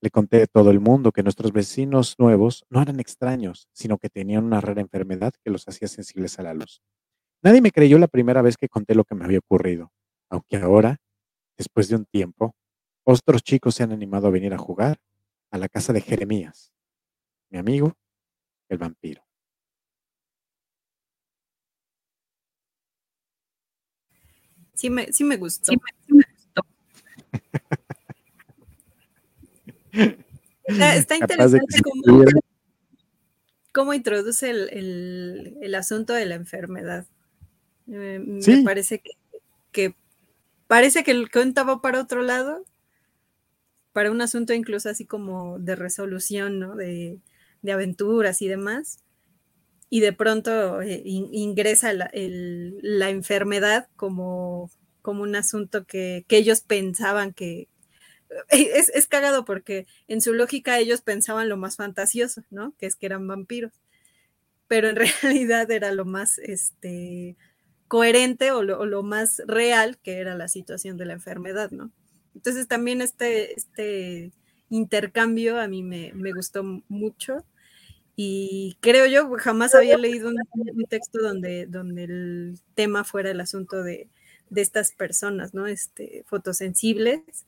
[0.00, 4.08] Le conté a todo el mundo que nuestros vecinos nuevos no eran extraños, sino que
[4.08, 6.82] tenían una rara enfermedad que los hacía sensibles a la luz.
[7.42, 9.92] Nadie me creyó la primera vez que conté lo que me había ocurrido,
[10.30, 10.98] aunque ahora,
[11.56, 12.54] después de un tiempo,
[13.04, 14.98] otros chicos se han animado a venir a jugar
[15.50, 16.72] a la casa de Jeremías,
[17.50, 17.94] mi amigo,
[18.68, 19.22] el vampiro.
[24.74, 25.72] Sí me, sí me gustó.
[30.64, 31.58] Está, interesante
[33.72, 37.06] cómo, introduce el, asunto de la enfermedad.
[37.86, 39.02] Me parece
[39.72, 39.94] que,
[40.66, 42.64] parece que el cuento va para otro lado,
[43.92, 46.76] para un asunto incluso así como de resolución, ¿no?
[46.76, 47.20] De,
[47.70, 48.98] aventuras y demás.
[49.90, 52.10] Y de pronto eh, ingresa la,
[53.10, 54.70] enfermedad como,
[55.02, 57.68] como un asunto que ellos pensaban que,
[58.50, 62.74] es, es, cagado porque en su lógica ellos pensaban lo más fantasioso, ¿no?
[62.78, 63.72] Que es que eran vampiros.
[64.66, 67.36] Pero en realidad era lo más este,
[67.88, 71.90] coherente o lo, más real que era la situación de la enfermedad, ¿no?
[72.34, 74.32] Entonces también este, este
[74.70, 77.44] intercambio a mí me, gustó mucho
[78.14, 80.36] y creo yo, jamás había leído un,
[80.88, 84.08] texto donde, donde el tema fuera el asunto de,
[84.50, 85.66] de estas personas, ¿no?
[85.66, 87.46] Este, fotosensibles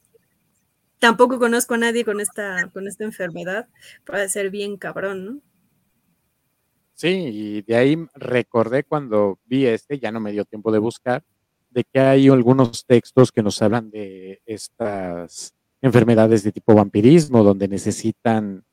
[1.00, 3.68] tampoco conozco a nadie con esta, con esta enfermedad.
[4.04, 5.40] Puede ser bien cabrón, ¿no?
[6.94, 11.24] Sí, y de ahí recordé cuando vi este, ya no me dio tiempo de buscar,
[11.70, 17.68] de que hay algunos textos que nos hablan de estas enfermedades de tipo vampirismo, donde
[17.68, 18.64] necesitan,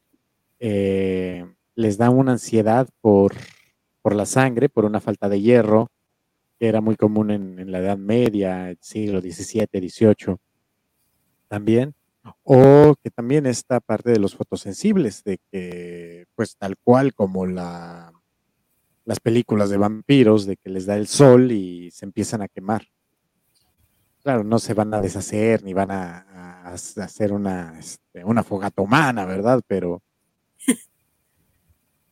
[0.59, 3.33] eh, les da una ansiedad por,
[4.01, 5.89] por la sangre, por una falta de hierro,
[6.59, 10.35] que era muy común en, en la Edad Media, el siglo XVII, XVIII
[11.47, 11.93] también.
[12.43, 18.11] O que también esta parte de los fotosensibles, de que, pues tal cual como la,
[19.05, 22.87] las películas de vampiros, de que les da el sol y se empiezan a quemar.
[24.21, 29.25] Claro, no se van a deshacer ni van a, hacer una, este, una fogata humana,
[29.25, 29.61] ¿verdad?
[29.65, 30.03] Pero,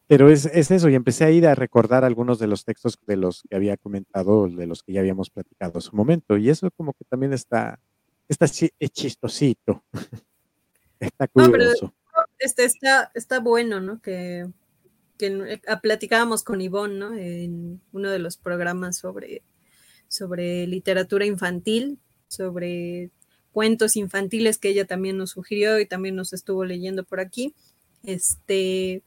[0.08, 3.18] pero es, es, eso, y empecé a ir a recordar algunos de los textos de
[3.18, 6.70] los que había comentado, de los que ya habíamos platicado en su momento, y eso
[6.78, 7.82] como que también está,
[8.28, 9.84] está chistosito.
[11.00, 11.94] está curioso.
[12.40, 14.02] este está, está bueno, ¿no?
[14.02, 14.48] Que,
[15.18, 17.14] que ah, platicábamos con Ivonne, ¿no?
[17.16, 19.44] En uno de los programas sobre,
[20.08, 23.12] sobre literatura infantil, sobre
[23.52, 27.54] cuentos infantiles que ella también nos sugirió y también nos estuvo leyendo por aquí.
[28.04, 29.02] Este,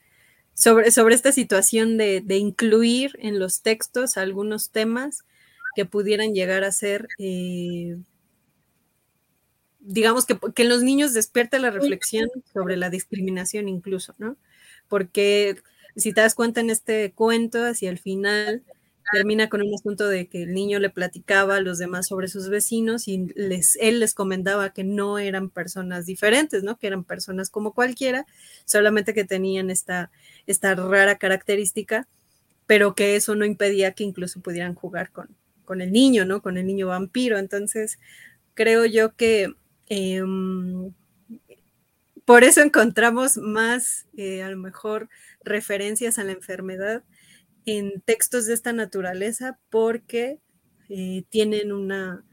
[0.54, 5.24] sobre, sobre esta situación de, de incluir en los textos algunos temas
[5.76, 7.96] que pudieran llegar a ser, eh,
[9.80, 14.36] digamos, que, que en los niños despierte la reflexión sobre la discriminación incluso, ¿no?
[14.88, 15.56] Porque
[15.96, 18.62] si te das cuenta en este cuento, hacia el final,
[19.12, 22.48] termina con un asunto de que el niño le platicaba a los demás sobre sus
[22.48, 26.78] vecinos y les, él les comentaba que no eran personas diferentes, ¿no?
[26.78, 28.26] Que eran personas como cualquiera,
[28.64, 30.10] solamente que tenían esta,
[30.46, 32.06] esta rara característica,
[32.66, 35.28] pero que eso no impedía que incluso pudieran jugar con,
[35.64, 36.42] con el niño, ¿no?
[36.42, 37.38] Con el niño vampiro.
[37.38, 37.98] Entonces,
[38.54, 39.54] creo yo que
[39.88, 40.92] em,
[42.28, 45.08] por eso encontramos más, eh, a lo mejor,
[45.42, 47.02] referencias a la enfermedad
[47.64, 50.38] en textos de esta naturaleza porque
[50.90, 52.24] eh, tienen una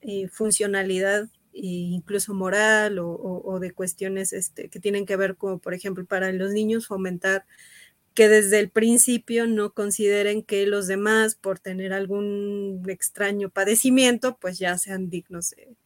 [0.00, 6.04] eh, funcionalidad incluso moral o, de cuestiones este, que tienen que ver como, por ejemplo,
[6.06, 7.44] para los niños fomentar
[8.14, 14.58] que desde el principio no consideren que los demás, por tener algún extraño padecimiento, pues
[14.58, 15.76] ya sean dignos de,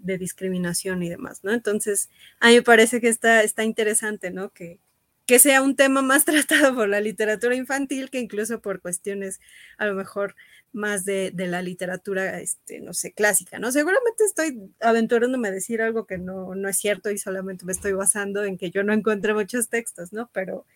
[0.00, 1.52] discriminación y demás, ¿no?
[1.52, 2.10] Entonces,
[2.40, 4.50] a mí me parece que está, está interesante, ¿no?
[4.50, 4.78] Que,
[5.26, 9.40] que sea un tema más tratado por la literatura infantil que incluso por cuestiones
[9.78, 10.36] a lo mejor
[10.72, 13.72] más de, la literatura, este, no sé, clásica, ¿no?
[13.72, 17.92] Seguramente estoy aventurándome a decir algo que no, no es cierto y solamente me estoy
[17.92, 20.30] basando en que yo no encontré muchos textos, ¿no?
[20.32, 20.66] Pero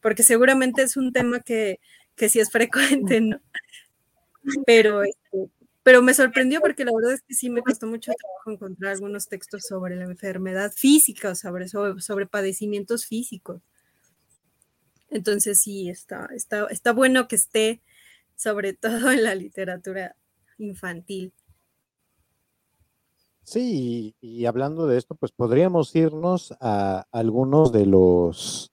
[0.00, 1.80] porque seguramente es un tema que,
[2.16, 3.40] que sí es frecuente, ¿no?
[4.66, 5.02] Pero,
[5.82, 9.28] pero me sorprendió porque la verdad es que sí me costó mucho trabajo encontrar algunos
[9.28, 13.60] textos sobre la enfermedad física o sobre, sobre padecimientos físicos.
[15.10, 17.82] Entonces sí, está, está, está bueno que esté
[18.36, 20.16] sobre todo en la literatura
[20.58, 21.32] infantil.
[23.44, 28.72] Sí, y, hablando de esto, pues podríamos irnos a algunos de los,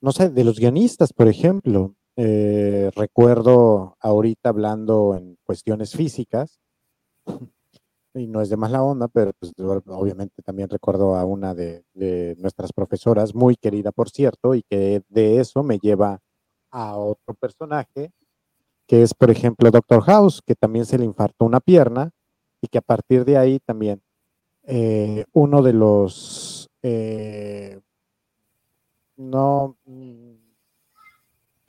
[0.00, 1.94] no sé, de los guionistas, por ejemplo.
[2.16, 6.60] Eh, recuerdo ahorita hablando en cuestiones físicas,
[8.14, 11.84] y no es de más la onda, pero pues, obviamente también recuerdo a una de,
[12.38, 16.20] nuestras profesoras, muy querida por cierto, y que de eso me lleva
[16.70, 18.10] a otro personaje,
[18.86, 22.10] que es por ejemplo Doctor House, que también se le infartó una pierna
[22.60, 24.02] y que a partir de ahí también
[24.64, 27.80] eh, uno de los, eh,
[29.16, 29.76] no,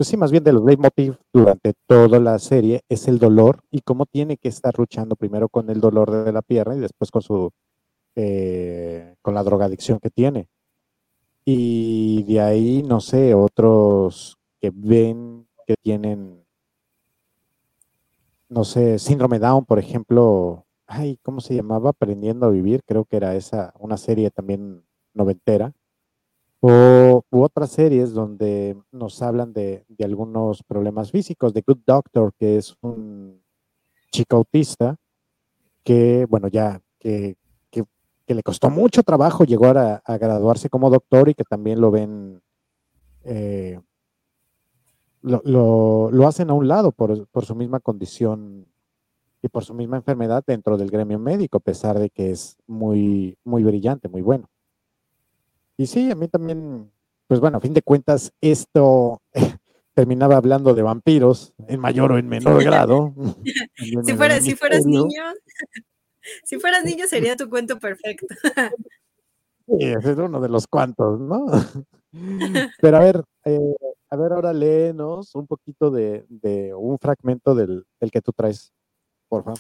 [0.02, 3.82] pues sí, más bien de los leitmotiv durante toda la serie es el dolor y
[3.82, 7.22] cómo tiene que estar luchando primero con el dolor de la pierna y después con
[7.22, 7.52] su
[8.16, 10.48] eh, con la drogadicción que tiene.
[11.46, 16.44] Y de ahí, no sé, otros que ven que tienen,
[18.50, 21.92] no sé, síndrome Down, por ejemplo, ay, ¿cómo se llamaba?
[21.92, 24.84] Aprendiendo a vivir, creo que era esa, una serie también
[25.14, 25.74] noventera
[26.62, 32.76] o otras series donde nos hablan de, algunos problemas físicos, de Good Doctor, que es
[32.82, 33.42] un
[34.12, 34.98] chico autista
[35.84, 37.36] que, bueno, ya, que,
[38.28, 42.42] le costó mucho trabajo llegar a, graduarse como doctor y que también lo ven,
[43.26, 43.78] eh,
[45.22, 48.68] lo, hacen a un lado por, por su misma condición
[49.42, 53.38] y por su misma enfermedad dentro del gremio médico, a pesar de que es muy,
[53.44, 54.48] muy brillante, muy bueno.
[55.82, 56.92] Y sí, a mí también,
[57.26, 59.20] pues bueno, a fin de cuentas, esto
[59.96, 63.16] terminaba hablando de vampiros en mayor o en menor grado.
[64.06, 65.24] si, fuera, si fueras niño,
[66.44, 68.28] si fueras niño sería tu cuento perfecto.
[69.66, 71.48] sí, ese es uno de los cuantos, ¿no?
[72.80, 73.76] Pero a ver, eh,
[74.12, 78.72] a ver, ahora léenos un poquito de, un fragmento del, del que tú traes,
[79.28, 79.60] por favor.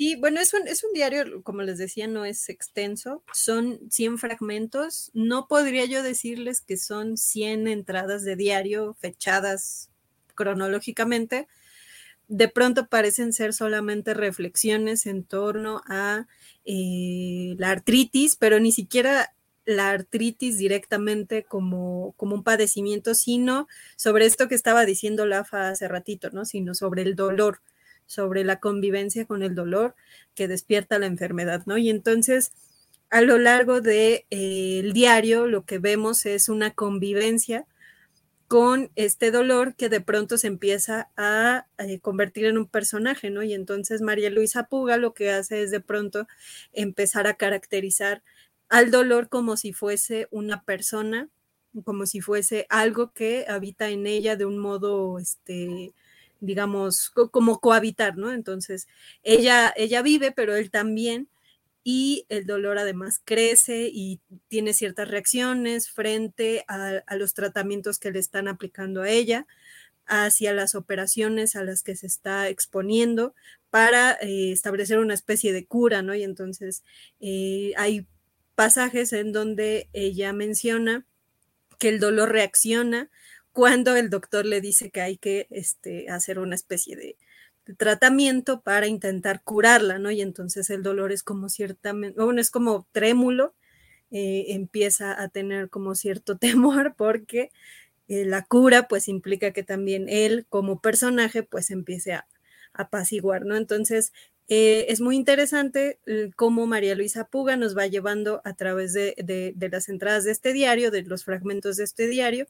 [0.00, 4.16] Sí, bueno, es un, es un diario, como les decía, no es extenso, son 100
[4.16, 5.10] fragmentos.
[5.12, 9.90] No podría yo decirles que son 100 entradas de diario fechadas
[10.34, 11.48] cronológicamente.
[12.28, 16.26] De pronto parecen ser solamente reflexiones en torno a
[16.64, 19.34] eh, la artritis, pero ni siquiera
[19.66, 25.88] la artritis directamente como, como un padecimiento, sino sobre esto que estaba diciendo Lafa hace
[25.88, 26.46] ratito, ¿no?
[26.46, 27.60] Sino sobre el dolor
[28.10, 29.94] sobre la convivencia con el dolor
[30.34, 31.78] que despierta la enfermedad, ¿no?
[31.78, 32.52] Y entonces,
[33.08, 37.66] a lo largo del de, eh, diario, lo que vemos es una convivencia
[38.48, 43.44] con este dolor que de pronto se empieza a, eh, convertir en un personaje, ¿no?
[43.44, 46.26] Y entonces María Luisa Puga lo que hace es de pronto
[46.72, 48.24] empezar a caracterizar
[48.68, 51.28] al dolor como si fuese una persona,
[51.84, 55.92] como si fuese algo que habita en ella de un modo, este,
[56.40, 58.32] digamos, como cohabitar, ¿no?
[58.32, 58.88] Entonces,
[59.22, 61.28] ella, ella vive, pero él también,
[61.84, 68.18] y el dolor además crece y tiene ciertas reacciones frente a, los tratamientos que le
[68.18, 69.46] están aplicando a ella.
[70.06, 73.34] hacia las operaciones a las que se está exponiendo
[73.70, 76.14] para eh, establecer una especie de cura, ¿no?
[76.16, 76.82] Y entonces
[77.20, 78.06] eh, hay
[78.56, 81.06] pasajes en donde ella menciona
[81.78, 83.08] que el dolor reacciona
[83.52, 87.16] cuando el doctor le dice que hay que este, hacer una especie de,
[87.76, 90.10] tratamiento para intentar curarla, ¿no?
[90.10, 93.54] Y entonces el dolor es como ciertamente, bueno, es como trémulo,
[94.10, 97.50] eh, empieza a tener como cierto temor porque
[98.08, 102.26] eh, la cura pues implica que también él como personaje pues empiece a,
[102.72, 103.56] apaciguar, ¿no?
[103.56, 104.12] Entonces
[104.48, 105.98] eh, es muy interesante
[106.36, 110.52] cómo María Luisa Puga nos va llevando a través de, de, las entradas de este
[110.52, 112.46] diario, de los fragmentos de este diario,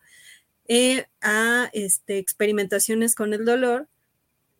[1.20, 3.88] a este, experimentaciones con el dolor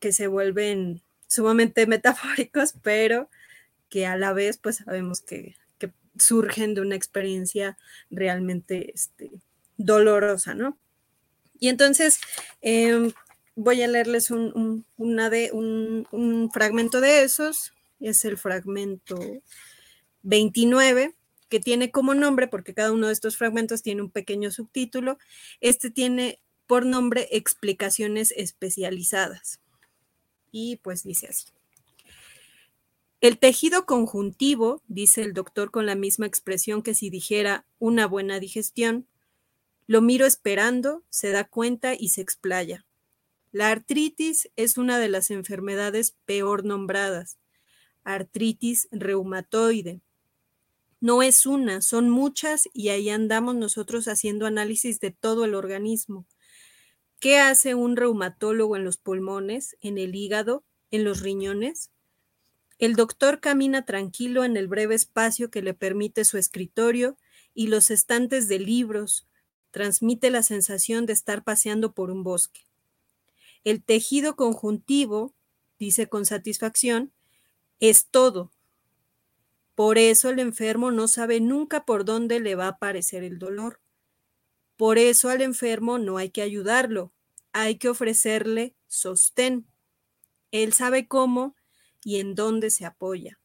[0.00, 3.28] que se vuelven sumamente metafóricos, pero
[3.88, 5.56] que a la vez pues sabemos que,
[6.18, 7.78] surgen de una experiencia
[8.10, 9.30] realmente este,
[9.78, 10.76] dolorosa, ¿no?
[11.58, 12.18] Y entonces
[12.60, 13.12] em,
[13.54, 19.18] voy a leerles un, una de, un, fragmento de esos, es el fragmento
[20.22, 21.14] 29,
[21.50, 25.18] que tiene como nombre, porque cada uno de estos fragmentos tiene un pequeño subtítulo,
[25.60, 29.60] este tiene por nombre explicaciones especializadas
[30.52, 31.46] y pues dice así.
[33.20, 38.40] El tejido conjuntivo, dice el doctor con la misma expresión que si dijera una buena
[38.40, 39.06] digestión,
[39.86, 42.86] lo miro esperando, se da cuenta y se explaya.
[43.52, 47.38] La artritis es una de las enfermedades peor nombradas,
[48.04, 50.00] artritis reumatoide.
[51.00, 56.26] No es una, son muchas y ahí andamos nosotros haciendo análisis de todo el organismo.
[57.20, 61.90] ¿Qué hace un reumatólogo en los pulmones, en el hígado, en los riñones?
[62.78, 67.16] El doctor camina tranquilo en el breve espacio que le permite su escritorio
[67.54, 69.26] y los estantes de libros.
[69.70, 72.62] Transmite la sensación de estar paseando por un bosque.
[73.64, 75.34] El tejido conjuntivo,
[75.78, 77.12] dice con satisfacción,
[77.80, 78.50] es todo.
[79.80, 83.80] Por eso el enfermo no sabe nunca por dónde le va a aparecer el dolor.
[84.76, 87.14] Por eso al enfermo no hay que ayudarlo,
[87.54, 89.66] hay que ofrecerle sostén.
[90.50, 91.56] Él sabe cómo
[92.04, 93.40] y en dónde se apoya.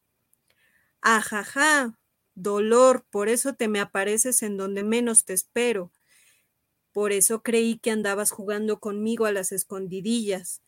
[1.00, 1.98] Ajaja,
[2.34, 5.90] dolor, por eso te me apareces en donde menos te espero.
[6.92, 10.60] Por eso creí que andabas jugando conmigo a las escondidillas.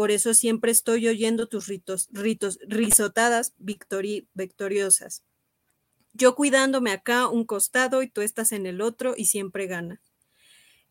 [0.00, 5.24] Por eso siempre estoy oyendo tus ritos, ritos risotadas victoriosas.
[6.14, 10.00] Yo cuidándome acá un costado y tú estás en el otro y siempre ganas.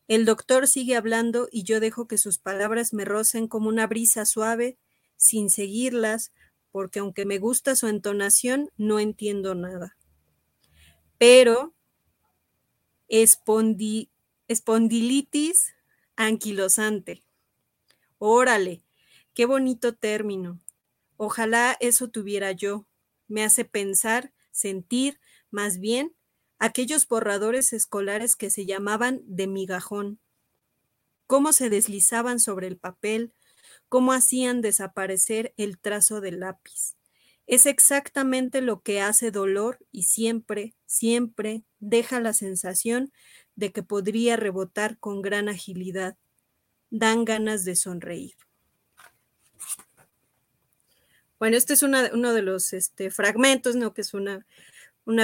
[0.06, 4.24] El doctor sigue hablando y yo dejo que sus palabras me rocen como una brisa
[4.26, 4.78] suave,
[5.16, 6.30] sin seguirlas,
[6.70, 9.96] porque aunque me gusta su entonación, no entiendo nada.
[11.18, 11.74] Pero
[13.08, 15.74] espondilitis
[16.14, 17.24] anquilosante.
[18.18, 18.84] Órale,
[19.34, 20.60] qué bonito término.
[21.16, 22.86] Ojalá eso tuviera yo.
[23.28, 25.20] Me hace pensar, sentir,
[25.50, 26.14] más bien,
[26.58, 30.20] aquellos borradores escolares que se llamaban de migajón,
[31.26, 33.32] cómo se deslizaban sobre el papel,
[33.88, 36.96] cómo hacían desaparecer el trazo del lápiz.
[37.46, 43.12] Es exactamente lo que hace dolor y siempre, siempre deja la sensación
[43.56, 46.16] de que podría rebotar con gran agilidad.
[46.90, 48.36] Dan ganas de sonreír.
[51.40, 53.94] Bueno, este es uno de los este, fragmentos, ¿no?
[53.94, 54.44] Que es una,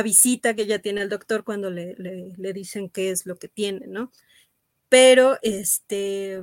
[0.03, 1.95] visita que ya tiene el doctor cuando le,
[2.55, 4.11] dicen qué es lo que tiene, ¿no?
[4.89, 6.43] Pero este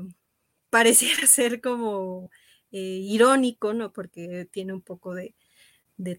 [0.69, 2.29] pareciera ser como
[2.71, 3.91] eh, irónico, ¿no?
[3.93, 5.33] Porque tiene un poco de,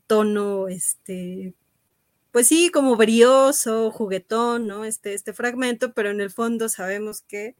[0.08, 1.54] tono, este,
[2.32, 4.84] pues sí, como brioso, juguetón, ¿no?
[4.84, 7.56] Este, este fragmento, pero en el fondo sabemos que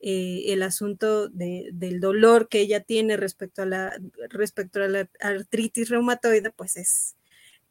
[0.00, 5.88] eh, el asunto del dolor que ella tiene respecto a la, respecto a la artritis
[5.88, 7.16] reumatoide, pues es,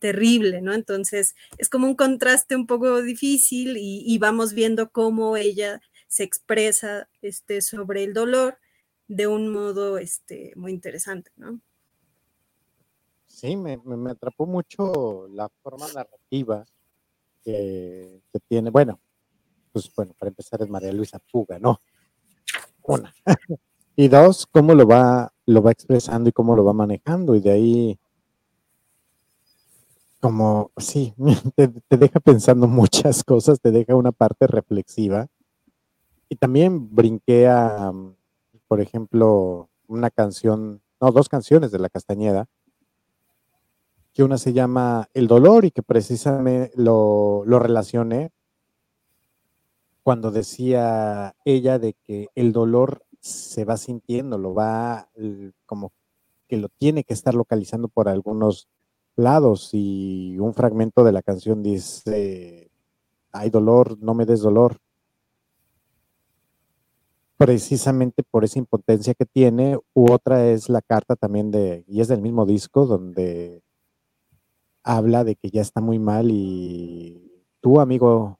[0.03, 0.73] terrible, ¿no?
[0.73, 7.07] Entonces es como un contraste un poco difícil y, vamos viendo cómo ella se expresa
[7.21, 8.57] este, sobre el dolor
[9.07, 11.61] de un modo este, muy interesante, ¿no?
[13.27, 13.79] Sí, me,
[14.11, 16.65] atrapó mucho la forma narrativa
[17.41, 18.71] que, tiene.
[18.71, 18.99] Bueno,
[19.71, 21.79] pues bueno, para empezar es María Luisa Puga, ¿no?
[22.83, 23.13] Una.
[23.95, 27.35] y dos, cómo lo va, lo va expresando y cómo lo va manejando.
[27.35, 27.99] Y de ahí
[30.23, 31.13] como, sí,
[31.57, 35.27] te, deja pensando muchas cosas, te deja una parte reflexiva.
[36.29, 37.49] Y también brinqué
[38.69, 42.47] por ejemplo, una canción, no, dos canciones de La Castañeda,
[44.13, 48.31] que una se llama El dolor y que precisamente lo, lo relacioné
[50.03, 55.09] cuando decía ella de que el dolor se va sintiendo, lo va
[55.65, 55.93] como
[56.47, 58.67] que lo tiene que estar localizando por algunos
[59.15, 62.69] lados y un fragmento de la canción dice,
[63.31, 64.77] hay dolor, no me des dolor.
[67.37, 72.07] Precisamente por esa impotencia que tiene, u otra es la carta también de, y es
[72.07, 73.63] del mismo disco, donde
[74.83, 78.39] habla de que ya está muy mal y tú, amigo,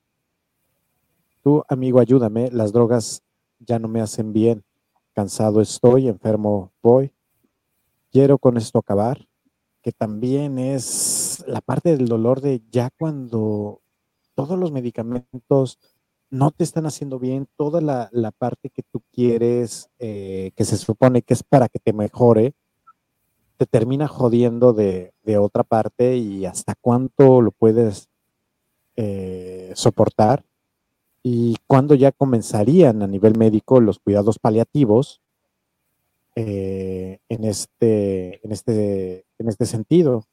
[1.44, 3.22] tú, amigo, ayúdame, las drogas
[3.58, 4.64] ya no me hacen bien,
[5.12, 7.12] cansado estoy, enfermo voy,
[8.10, 9.28] quiero con esto acabar,
[9.82, 13.82] que también es la parte del dolor de ya cuando
[14.34, 15.78] todos los medicamentos
[16.30, 21.20] no te están haciendo bien, toda la, parte que tú quieres, eh, que se supone
[21.20, 22.54] que es para que te mejore,
[23.58, 28.08] te termina jodiendo de, otra parte y hasta cuánto lo puedes
[28.96, 30.42] eh, soportar
[31.26, 35.22] y cuándo ya comenzarían a nivel médico los cuidados paliativos
[36.36, 40.24] eh, en, este, en, este, en este sentido.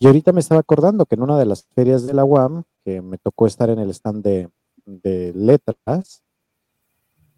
[0.00, 3.00] Y ahorita me estaba acordando que en una de las ferias de la UAM, que
[3.02, 4.50] me tocó estar en el stand de,
[4.84, 6.24] de letras.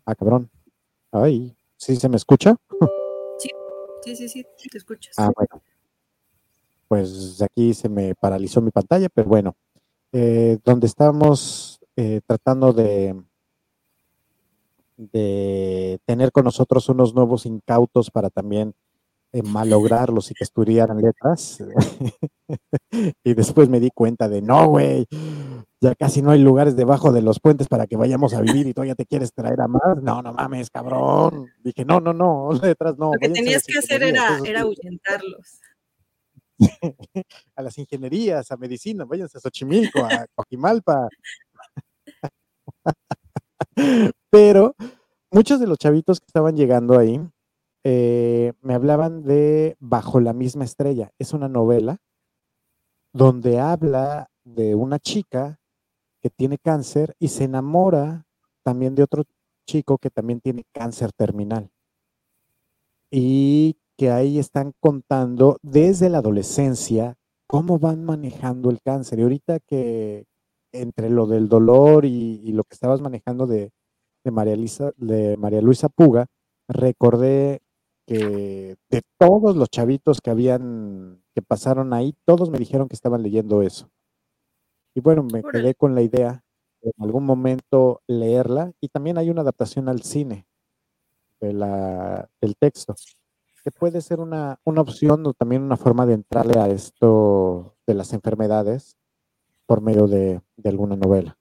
[0.06, 0.50] Ah, cabrón.
[1.12, 2.56] Ay, ¿sí se me escucha?
[3.38, 3.50] Sí,
[4.02, 5.14] sí, sí, sí, te escuchas.
[5.18, 5.62] Ah, bueno.
[6.88, 9.54] Pues aquí se me paralizó mi pantalla, pero bueno.
[10.10, 13.20] Eh, donde estamos eh, tratando de,
[14.96, 18.72] de tener con nosotros unos nuevos incautos para también
[19.32, 21.58] eh, malograrlos y que estudiaran letras.
[23.24, 25.08] y después me di cuenta de, no, güey,
[25.80, 28.74] ya casi no hay lugares debajo de los puentes para que vayamos a vivir y
[28.74, 30.00] todavía te quieres traer a más.
[30.00, 31.50] No, no mames, cabrón.
[31.64, 33.12] Dije, no, no, no, letras no.
[33.14, 35.58] Lo que tenías que hacer era, era ahuyentarlos.
[37.56, 41.08] a las ingenierías, a medicina, váyanse a Xochimilco, a Coajimalpa.
[44.30, 44.74] Pero
[45.30, 47.20] muchos de los chavitos que estaban llegando ahí
[47.84, 51.12] eh, me hablaban de Bajo la misma estrella.
[51.18, 51.98] Es una novela
[53.12, 55.58] donde habla de una chica
[56.20, 58.26] que tiene cáncer y se enamora
[58.62, 59.24] también de otro
[59.66, 61.70] chico que también tiene cáncer terminal.
[63.10, 67.16] Y que ahí están contando desde la adolescencia
[67.46, 69.18] cómo van manejando el cáncer.
[69.18, 70.26] Y ahorita que
[70.72, 73.72] entre lo del dolor y, lo que estabas manejando de,
[74.24, 74.56] María,
[74.96, 76.26] de María Luisa Puga,
[76.68, 77.60] recordé
[78.06, 83.22] que de todos los chavitos que habían, que pasaron ahí, todos me dijeron que estaban
[83.22, 83.90] leyendo eso.
[84.94, 86.44] Y bueno, me quedé con la idea
[86.82, 90.46] de en algún momento leerla y también hay una adaptación al cine
[91.40, 92.94] de la, del texto,
[93.62, 97.94] que puede ser una, una opción o también una forma de entrarle a esto de
[97.94, 98.97] las enfermedades
[99.68, 101.36] por medio de, de alguna novela.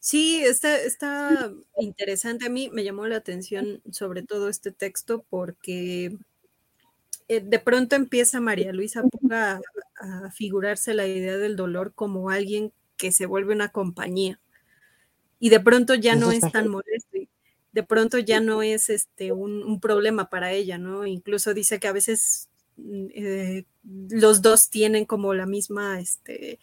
[0.00, 2.46] Sí, está, está interesante.
[2.46, 6.16] A mí me llamó la atención sobre todo este texto porque
[7.28, 9.60] eh, de pronto empieza María Luisa Puga
[10.00, 14.40] a, figurarse la idea del dolor como alguien que se vuelve una compañía.
[15.38, 17.18] Y de pronto ya no es tan molesto,
[17.72, 21.06] de pronto ya no es este un, problema para ella, ¿no?
[21.06, 22.48] Incluso dice que a veces
[23.14, 23.64] eh,
[24.10, 26.58] los dos tienen como la misma este,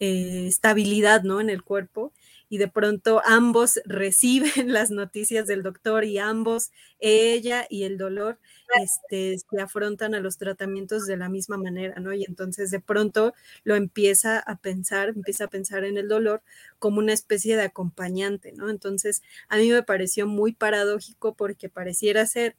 [0.00, 1.40] eh, estabilidad, ¿no?
[1.40, 2.12] En el cuerpo
[2.48, 8.38] y de pronto ambos reciben las noticias del doctor y ambos, ella y el dolor,
[8.82, 12.12] este, se afrontan a los tratamientos de la misma manera, ¿no?
[12.14, 13.34] Y entonces de pronto
[13.64, 16.42] lo empieza a pensar, empieza a pensar en el dolor
[16.78, 18.70] como una especie de acompañante, ¿no?
[18.70, 22.56] Entonces a mí me pareció muy paradójico porque pareciera ser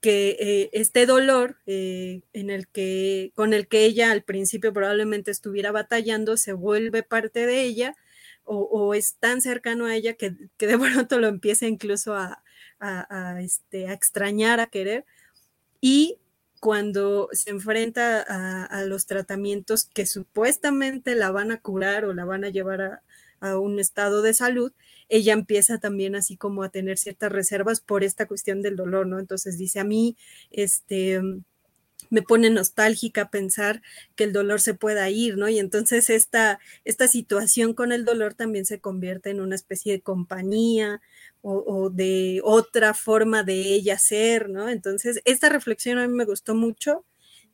[0.00, 5.30] que eh, este dolor eh, en el que, con el que ella al principio probablemente
[5.30, 7.96] estuviera batallando se vuelve parte de ella
[8.50, 12.42] o, es tan cercano a ella que, de pronto lo empieza incluso a,
[13.40, 15.04] este, a extrañar, a querer.
[15.80, 16.18] Y
[16.60, 22.44] cuando se enfrenta a, los tratamientos que supuestamente la van a curar o la van
[22.44, 23.02] a llevar a,
[23.40, 24.72] a, un estado de salud,
[25.08, 29.18] ella empieza también así como a tener ciertas reservas por esta cuestión del dolor, ¿no?
[29.18, 30.16] Entonces dice a mí,
[30.50, 31.20] este,
[32.10, 33.82] me pone nostálgica pensar
[34.16, 35.48] que el dolor se pueda ir, ¿no?
[35.48, 40.00] Y entonces esta, esta situación con el dolor también se convierte en una especie de
[40.00, 41.00] compañía
[41.40, 44.68] o, de otra forma de ella ser, ¿no?
[44.68, 47.04] Entonces, esta reflexión a mí me gustó mucho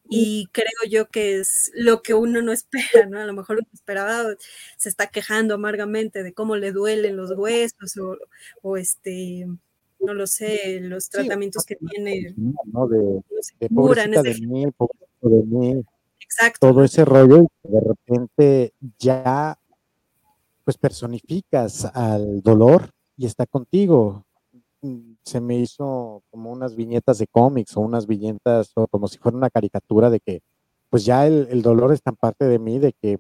[0.09, 2.53] y creo yo que es lo que uno no
[3.03, 3.21] espera, ¿no?
[3.21, 4.25] A lo mejor uno esperaba,
[4.77, 8.17] se está quejando amargamente de cómo le duelen los huesos o,
[8.63, 9.47] o este
[10.01, 12.35] no lo sé, los tratamientos que tiene.
[12.37, 12.87] ¿no?
[12.87, 13.23] De, de
[13.61, 13.69] de
[14.41, 14.67] mí,
[15.23, 15.85] de mí.
[16.21, 16.69] Exacto.
[16.69, 19.59] Todo ese rollo y de repente ya
[20.65, 24.25] pues personificas al dolor y está contigo.
[24.85, 29.19] Mm, se me hizo como unas viñetas de cómics o unas viñetas o como si
[29.19, 30.43] fuera una caricatura de que
[30.91, 33.19] pues ya el, dolor es tan parte de mí de que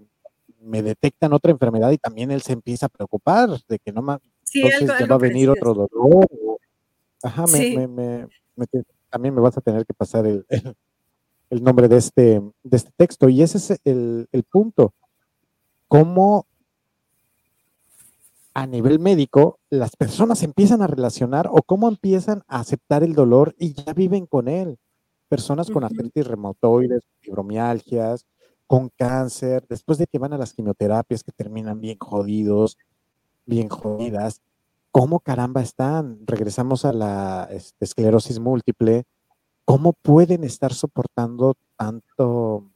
[0.60, 4.20] me detectan otra enfermedad y también él se empieza a preocupar de que no más
[4.54, 6.28] entonces ya va a venir otro dolor.
[7.22, 8.28] ajá, me,
[9.10, 10.46] también me vas a tener que pasar el,
[11.50, 14.92] el, nombre de este, de este texto y ese es el, el punto.
[15.88, 16.46] ¿Cómo
[18.54, 23.54] a nivel médico las personas empiezan a relacionar o cómo empiezan a aceptar el dolor
[23.58, 24.78] y ya viven con él.
[25.28, 28.26] Personas con artritis reumatoides, fibromialgias,
[28.68, 32.78] con cáncer, después de que van a las quimioterapias que terminan bien jodidos,
[33.44, 34.40] bien jodidas,
[34.92, 36.20] ¿cómo caramba están?
[36.24, 39.04] Regresamos a la este, esclerosis múltiple,
[39.64, 42.70] ¿cómo pueden estar soportando tanto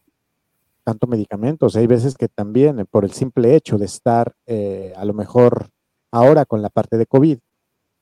[0.89, 1.76] tanto medicamentos.
[1.76, 5.68] Hay veces que también eh, por el simple hecho de estar eh, a lo mejor
[6.11, 7.41] ahora con la parte de COVID,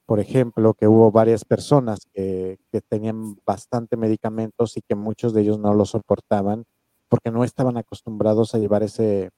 [0.06, 5.58] por ejemplo, que hubo varias personas que, tenían bastante medicamentos y que muchos de ellos
[5.58, 6.64] no lo soportaban
[7.08, 9.30] porque no estaban acostumbrados a llevar ese,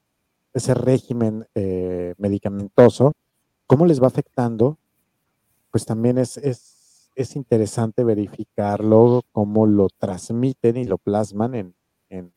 [0.53, 3.13] ese régimen eh, medicamentoso.
[3.67, 4.77] ¿Cómo les va afectando?
[5.71, 11.75] Pues también es, es, es, interesante verificarlo, cómo lo transmiten y lo plasman en,
[12.11, 12.33] en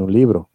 [0.00, 0.48] un libro.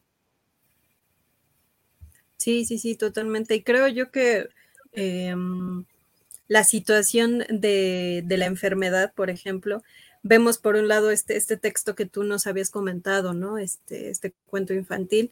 [2.37, 3.55] Sí, sí, sí, totalmente.
[3.55, 4.47] Y creo yo que
[4.93, 5.85] em,
[6.47, 9.83] la situación de, la enfermedad, por ejemplo,
[10.23, 13.57] vemos por un lado este, este texto que tú nos habías comentado, ¿no?
[13.57, 15.31] Este, este cuento infantil,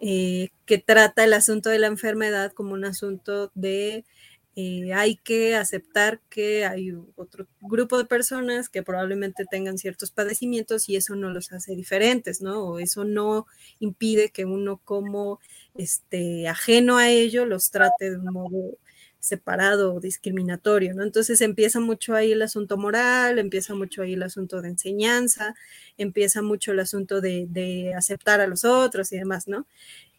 [0.00, 4.04] eh, que trata el asunto de la enfermedad como un asunto de
[4.56, 10.88] eh, hay que aceptar que hay otro grupo de personas que probablemente tengan ciertos padecimientos
[10.88, 12.64] y eso no los hace diferentes, ¿no?
[12.64, 13.46] O eso no
[13.80, 15.40] impide que uno como
[15.74, 18.78] este, ajeno a ello los trate de un modo
[19.20, 21.02] separado o discriminatorio, ¿no?
[21.02, 25.54] Entonces empieza mucho ahí el asunto moral, empieza mucho ahí el asunto de enseñanza,
[25.98, 29.66] empieza mucho el asunto de, de aceptar a los otros y demás, ¿no?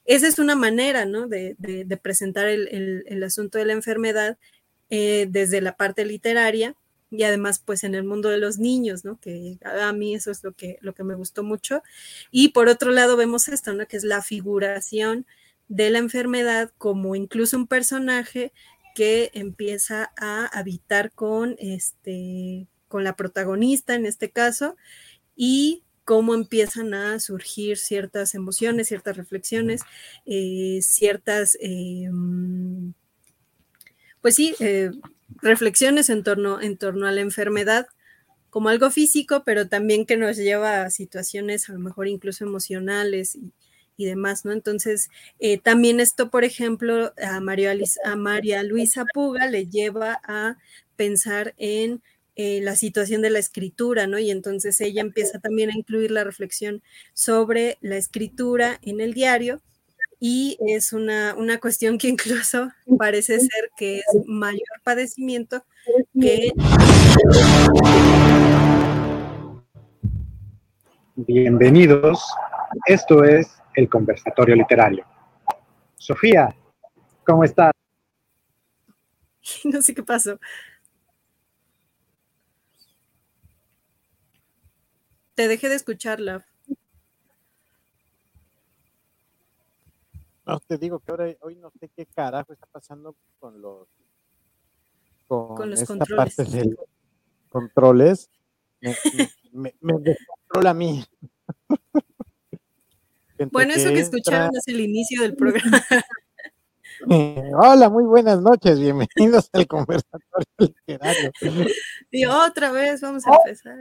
[0.08, 1.28] Esa es una manera, ¿no?
[1.28, 1.56] De,
[2.02, 4.38] presentar el, asunto de la enfermedad
[4.90, 6.76] eh, desde la parte literaria
[7.12, 9.20] y además, pues, en el mundo de los niños, ¿no?
[9.20, 11.84] Que a mí eso es lo que, me gustó mucho.
[12.32, 13.86] Y por otro lado, vemos esto, ¿no?
[13.86, 15.26] Que es la figuración
[15.68, 18.54] de la enfermedad como incluso un personaje
[18.96, 24.78] que empieza a habitar con, este, con la protagonista en este caso
[25.36, 29.82] y cómo empiezan a surgir ciertas emociones, ciertas reflexiones,
[30.26, 32.94] eh, ciertas, eh, mm,
[34.22, 34.92] pues sí, eh,
[35.42, 37.88] reflexiones en torno, en torno a la enfermedad
[38.50, 43.36] como algo físico, pero también que nos lleva a situaciones a lo mejor incluso emocionales
[43.98, 44.54] y, demás, ¿no?
[44.54, 45.10] Entonces,
[45.64, 50.58] también esto, por ejemplo, a María, a María Luisa Puga le lleva a
[50.96, 52.02] pensar en
[52.40, 54.20] eh, la situación de la escritura, ¿no?
[54.20, 56.84] Y entonces ella empieza también a incluir la reflexión
[57.14, 59.60] sobre la escritura en el diario
[60.20, 62.70] y es una, una cuestión que incluso
[63.00, 65.64] parece ser que es mayor padecimiento
[66.22, 66.52] que...
[71.16, 72.24] Bienvenidos,
[72.86, 75.08] esto es el conversatorio literario.
[75.96, 76.56] Sofía,
[77.26, 77.72] ¿cómo estás?
[79.64, 80.40] No sé qué pasó.
[85.38, 86.44] Te dejé de escucharla.
[90.48, 93.88] No, te digo que ahora, hoy no sé qué carajo está pasando con los
[95.28, 96.36] con, los controles.
[96.36, 96.86] parte de los
[97.52, 98.32] controles.
[99.52, 101.06] Me, descontrola a mí.
[103.52, 105.86] bueno, eso que escucharon es el inicio del programa.
[107.62, 111.32] hola, muy buenas noches, bienvenidos al conversatorio literario.
[112.10, 113.76] Y otra vez vamos a empezar.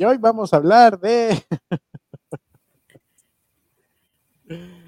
[0.00, 1.44] Y hoy vamos a hablar de...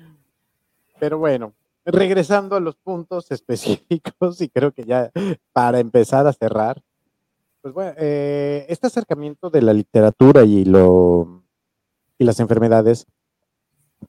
[0.99, 1.53] Pero bueno,
[1.85, 5.13] regresando a los puntos específicos y creo que ya
[5.53, 6.83] para empezar a cerrar,
[7.61, 11.45] pues bueno, eh, este acercamiento de la literatura y, lo,
[12.17, 13.05] y las enfermedades,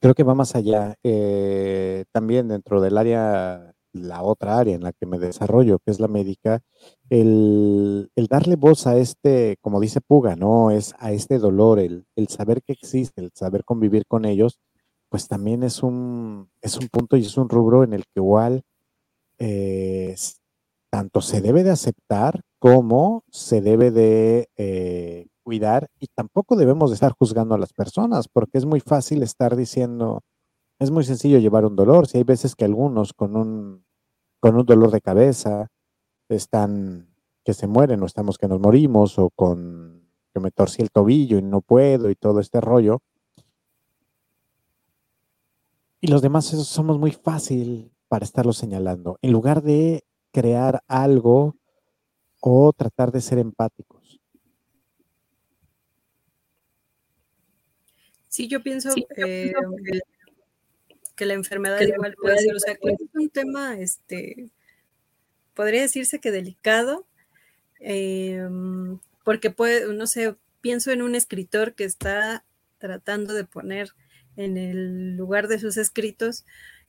[0.00, 0.96] creo que va más allá.
[1.02, 6.00] Eh, también dentro del área la otra área en la que me desarrollo, que es
[6.00, 6.60] la médica,
[7.10, 10.70] el, darle voz a este, como dice Puga, ¿no?
[10.70, 14.58] Es a este dolor, el, saber que existe, el saber convivir con ellos,
[15.08, 18.62] pues también es un, es un punto y es un rubro en el que igual
[19.38, 20.16] eh,
[20.90, 26.94] tanto se debe de aceptar como se debe de eh, cuidar y tampoco debemos de
[26.94, 30.22] estar juzgando a las personas, porque es muy fácil estar diciendo,
[30.80, 32.06] es muy sencillo llevar un dolor.
[32.08, 33.83] Si hay veces que algunos con un,
[34.44, 35.70] con un dolor de cabeza,
[36.28, 37.08] están
[37.46, 41.38] que se mueren o estamos que nos morimos o con que me torcí el tobillo
[41.38, 43.00] y no puedo y todo este rollo.
[45.98, 51.56] Y los demás somos muy fácil para estarlo señalando, en lugar de crear algo
[52.42, 54.20] o tratar de ser empáticos.
[58.28, 59.54] Sí, yo pienso, eh,
[59.86, 60.00] que
[61.18, 64.50] la enfermedad igual puede ser, o sea, que es un tema, este,
[65.54, 67.06] podría decirse que delicado,
[67.80, 72.44] em, porque puede, no sé, pienso en un escritor que está
[72.78, 73.90] tratando de poner
[74.36, 76.44] en el lugar de sus escritos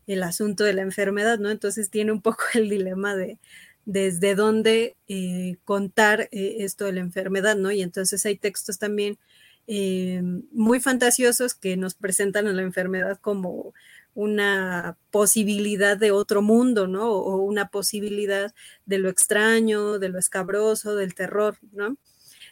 [0.07, 1.49] el asunto de la enfermedad, ¿no?
[1.49, 3.39] Entonces tiene un poco el dilema de
[3.86, 7.71] desde dónde eh, contar eh, esto de la enfermedad, ¿no?
[7.71, 9.19] Y entonces hay textos también
[9.67, 10.21] eh,
[10.51, 13.73] muy fantasiosos que nos presentan a la enfermedad como
[14.16, 17.11] una posibilidad de otro mundo, ¿no?
[17.11, 18.55] O una posibilidad
[18.88, 21.97] de lo extraño, de lo escabroso, del terror, ¿no?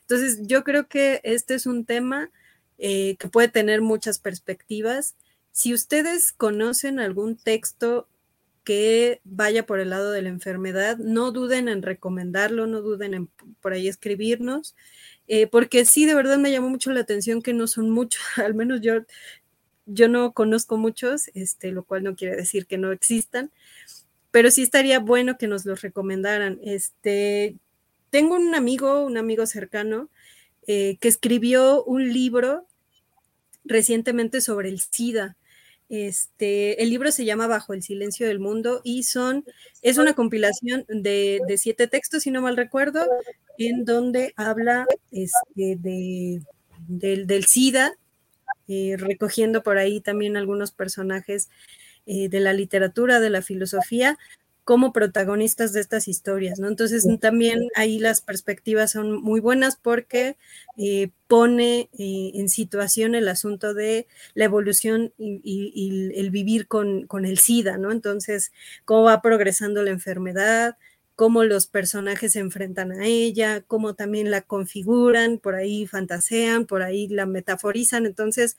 [0.02, 2.30] Entonces, yo creo que este es un tema
[2.78, 5.16] que puede tener muchas perspectivas
[5.54, 8.10] si ustedes conocen algún texto
[8.64, 13.30] que vaya por el lado de la enfermedad, no duden en recomendarlo, no duden en
[13.62, 14.76] por ahí escribirnos,
[15.28, 18.56] eh, porque sí, de verdad me llamó mucho la atención que no son muchos, al
[18.56, 18.94] menos yo,
[19.86, 23.52] yo no conozco muchos, este, lo cual no quiere decir que no existan,
[24.32, 26.60] pero sí estaría bueno que nos los recomendaran.
[26.64, 27.58] Este,
[28.10, 30.10] tengo un amigo, un amigo cercano,
[30.66, 32.68] eh, que escribió un libro
[33.66, 35.38] recientemente sobre el SIDA.
[35.90, 39.46] Este, el libro se llama Bajo el silencio del mundo y son,
[39.82, 43.06] es una compilación de, siete textos, si no mal recuerdo,
[43.58, 46.42] en donde habla este, de,
[46.88, 47.94] del, SIDA,
[48.68, 51.50] eh, recogiendo por ahí también algunos personajes
[52.06, 54.18] eh, de la literatura, de la filosofía,
[54.64, 56.68] como protagonistas de estas historias, ¿no?
[56.68, 60.38] Entonces también ahí las perspectivas son muy buenas porque
[60.78, 67.26] eh, pone eh, en situación el asunto de la evolución y, el vivir con, con,
[67.26, 67.92] el SIDA, ¿no?
[67.92, 68.54] Entonces,
[68.86, 70.78] cómo va progresando la enfermedad,
[71.24, 76.84] cómo los personajes se enfrentan a ella, cómo también la configuran, por ahí fantasean, por
[76.84, 78.06] ahí la metaforizan.
[78.06, 78.58] Entonces,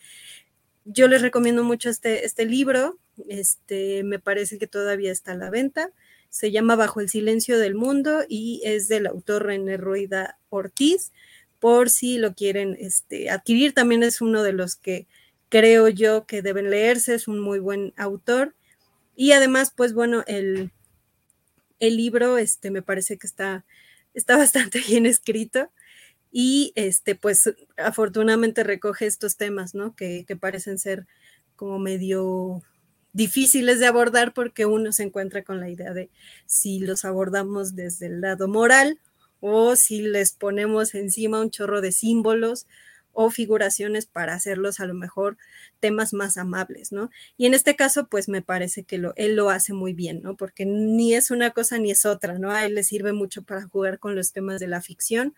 [0.86, 2.98] yo les recomiendo mucho este, este libro,
[3.28, 5.90] este, me parece que todavía está a la venta.
[6.30, 11.12] Se llama Bajo el silencio del mundo y es del autor René Ruida Ortiz.
[11.58, 15.06] Por si lo quieren este, adquirir, también es uno de los que
[15.50, 18.54] creo yo que deben leerse, es un muy buen autor.
[19.14, 20.70] Y además, pues bueno, el,
[21.80, 23.64] el libro este, me parece que está,
[24.14, 25.70] está bastante bien escrito
[26.32, 29.94] y este, pues afortunadamente recoge estos temas, ¿no?
[29.94, 31.06] Que, que parecen ser
[31.56, 32.62] como medio
[33.12, 36.10] difíciles de abordar porque uno se encuentra con la idea de
[36.46, 38.98] si los abordamos desde el lado moral
[39.40, 42.66] o si les ponemos encima un chorro de símbolos
[43.14, 45.38] o figuraciones para hacerlos a lo mejor
[45.80, 47.10] temas más amables, ¿no?
[47.36, 50.36] Y en este caso, pues me parece que lo, él lo hace muy bien, ¿no?
[50.36, 52.50] Porque ni es una cosa ni es otra, ¿no?
[52.50, 55.34] A él le sirve mucho para jugar con los temas de la ficción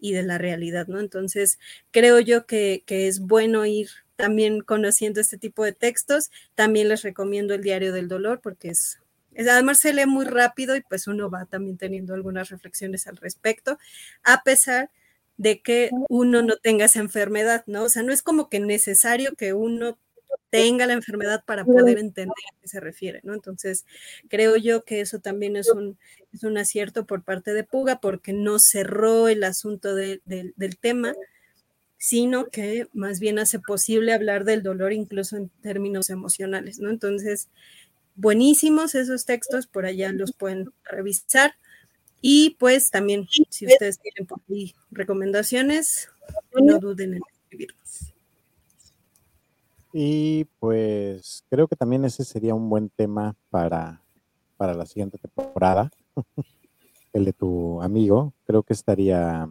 [0.00, 1.00] y de la realidad, ¿no?
[1.00, 1.58] Entonces,
[1.90, 6.30] creo yo que, es bueno ir también conociendo este tipo de textos.
[6.54, 8.98] También les recomiendo el Diario del Dolor porque es,
[9.36, 13.78] además se lee muy rápido y pues uno va también teniendo algunas reflexiones al respecto,
[14.24, 14.90] a pesar
[15.38, 17.84] de que uno no tenga esa enfermedad, ¿no?
[17.84, 19.98] O sea, no es como que necesario que uno
[20.50, 23.34] tenga la enfermedad para poder entender a qué se refiere, ¿no?
[23.34, 23.86] Entonces,
[24.28, 25.98] creo yo que eso también es un,
[26.32, 30.22] es un acierto por parte de Puga porque no cerró el asunto del
[30.80, 31.14] tema,
[31.98, 36.90] sino que más bien hace posible hablar del dolor incluso en términos emocionales, ¿no?
[36.90, 37.48] Entonces,
[38.16, 41.54] buenísimos esos textos, por allá los pueden revisar.
[42.20, 46.08] Y pues también, si ustedes tienen por ahí recomendaciones,
[46.52, 48.14] no duden en escribirnos.
[49.92, 54.02] Y pues creo que también ese sería un buen tema para,
[54.56, 55.90] para la siguiente temporada.
[57.12, 58.34] El de tu amigo.
[58.46, 59.48] Creo que estaría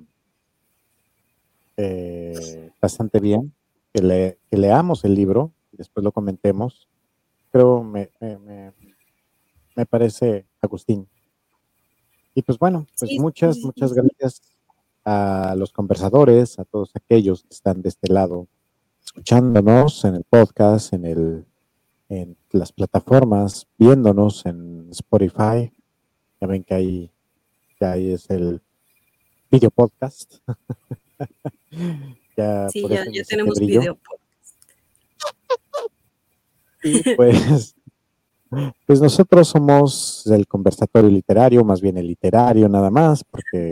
[1.76, 3.54] eh, bastante bien
[3.94, 6.88] que, le, leamos el libro y después lo comentemos.
[7.52, 8.72] Creo me, me,
[9.76, 11.08] me parece, Agustín.
[12.38, 14.44] Y pues bueno, pues muchas, muchas gracias
[15.04, 18.48] a los conversadores, a todos aquellos que están de este lado
[19.04, 21.46] escuchándonos en el podcast, en, el,
[22.10, 25.74] en las plataformas, viéndonos en Spotify.
[26.40, 27.12] Ya ven que ahí,
[27.82, 28.62] ya ahí es el
[29.50, 30.36] video podcast.
[32.38, 34.58] ya, sí, ya, tenemos video podcast.
[36.84, 37.76] Y pues,
[38.86, 43.72] Pues nosotros somos el conversatorio literario, más bien el literario nada más, porque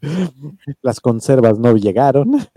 [0.82, 2.32] las conservas no llegaron.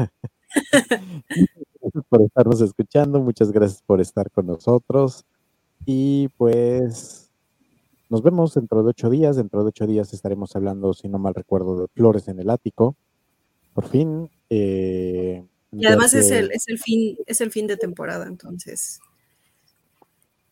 [1.82, 5.26] Gracias por estarnos escuchando, muchas gracias por estar con nosotros.
[5.86, 7.32] Y pues
[8.12, 9.38] nos vemos dentro de ocho días.
[9.38, 12.96] Dentro de ocho días estaremos hablando, si no mal recuerdo, de Flores en el Ático.
[13.74, 14.30] Por fin.
[14.50, 19.00] Eh, y además es, el, es, el fin, es el fin de temporada, entonces.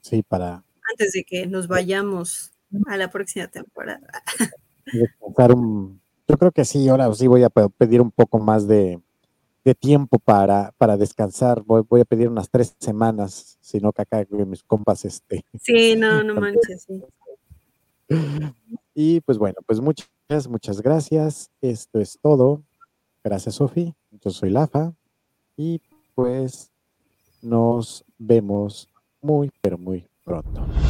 [0.10, 0.64] Sí, para...
[0.92, 2.52] Antes de que nos vayamos
[2.88, 4.08] a la próxima temporada.
[6.28, 9.00] yo creo que sí, ahora sí voy a pedir un poco más de,
[9.80, 11.62] tiempo para, para descansar.
[11.62, 15.46] Voy, voy, a pedir unas tres semanas, si no que acá mis compas este.
[15.62, 17.04] Sí, no, no manches, sí.
[18.96, 20.10] Y pues bueno, pues muchas,
[20.50, 21.52] muchas gracias.
[21.62, 22.64] Esto es todo.
[23.24, 23.94] Gracias, Sofi.
[24.12, 24.94] Yo soy Lafa.
[25.56, 25.80] Y
[26.16, 26.72] pues
[27.42, 28.89] nos vemos
[29.22, 30.80] muy, pero muy pronto.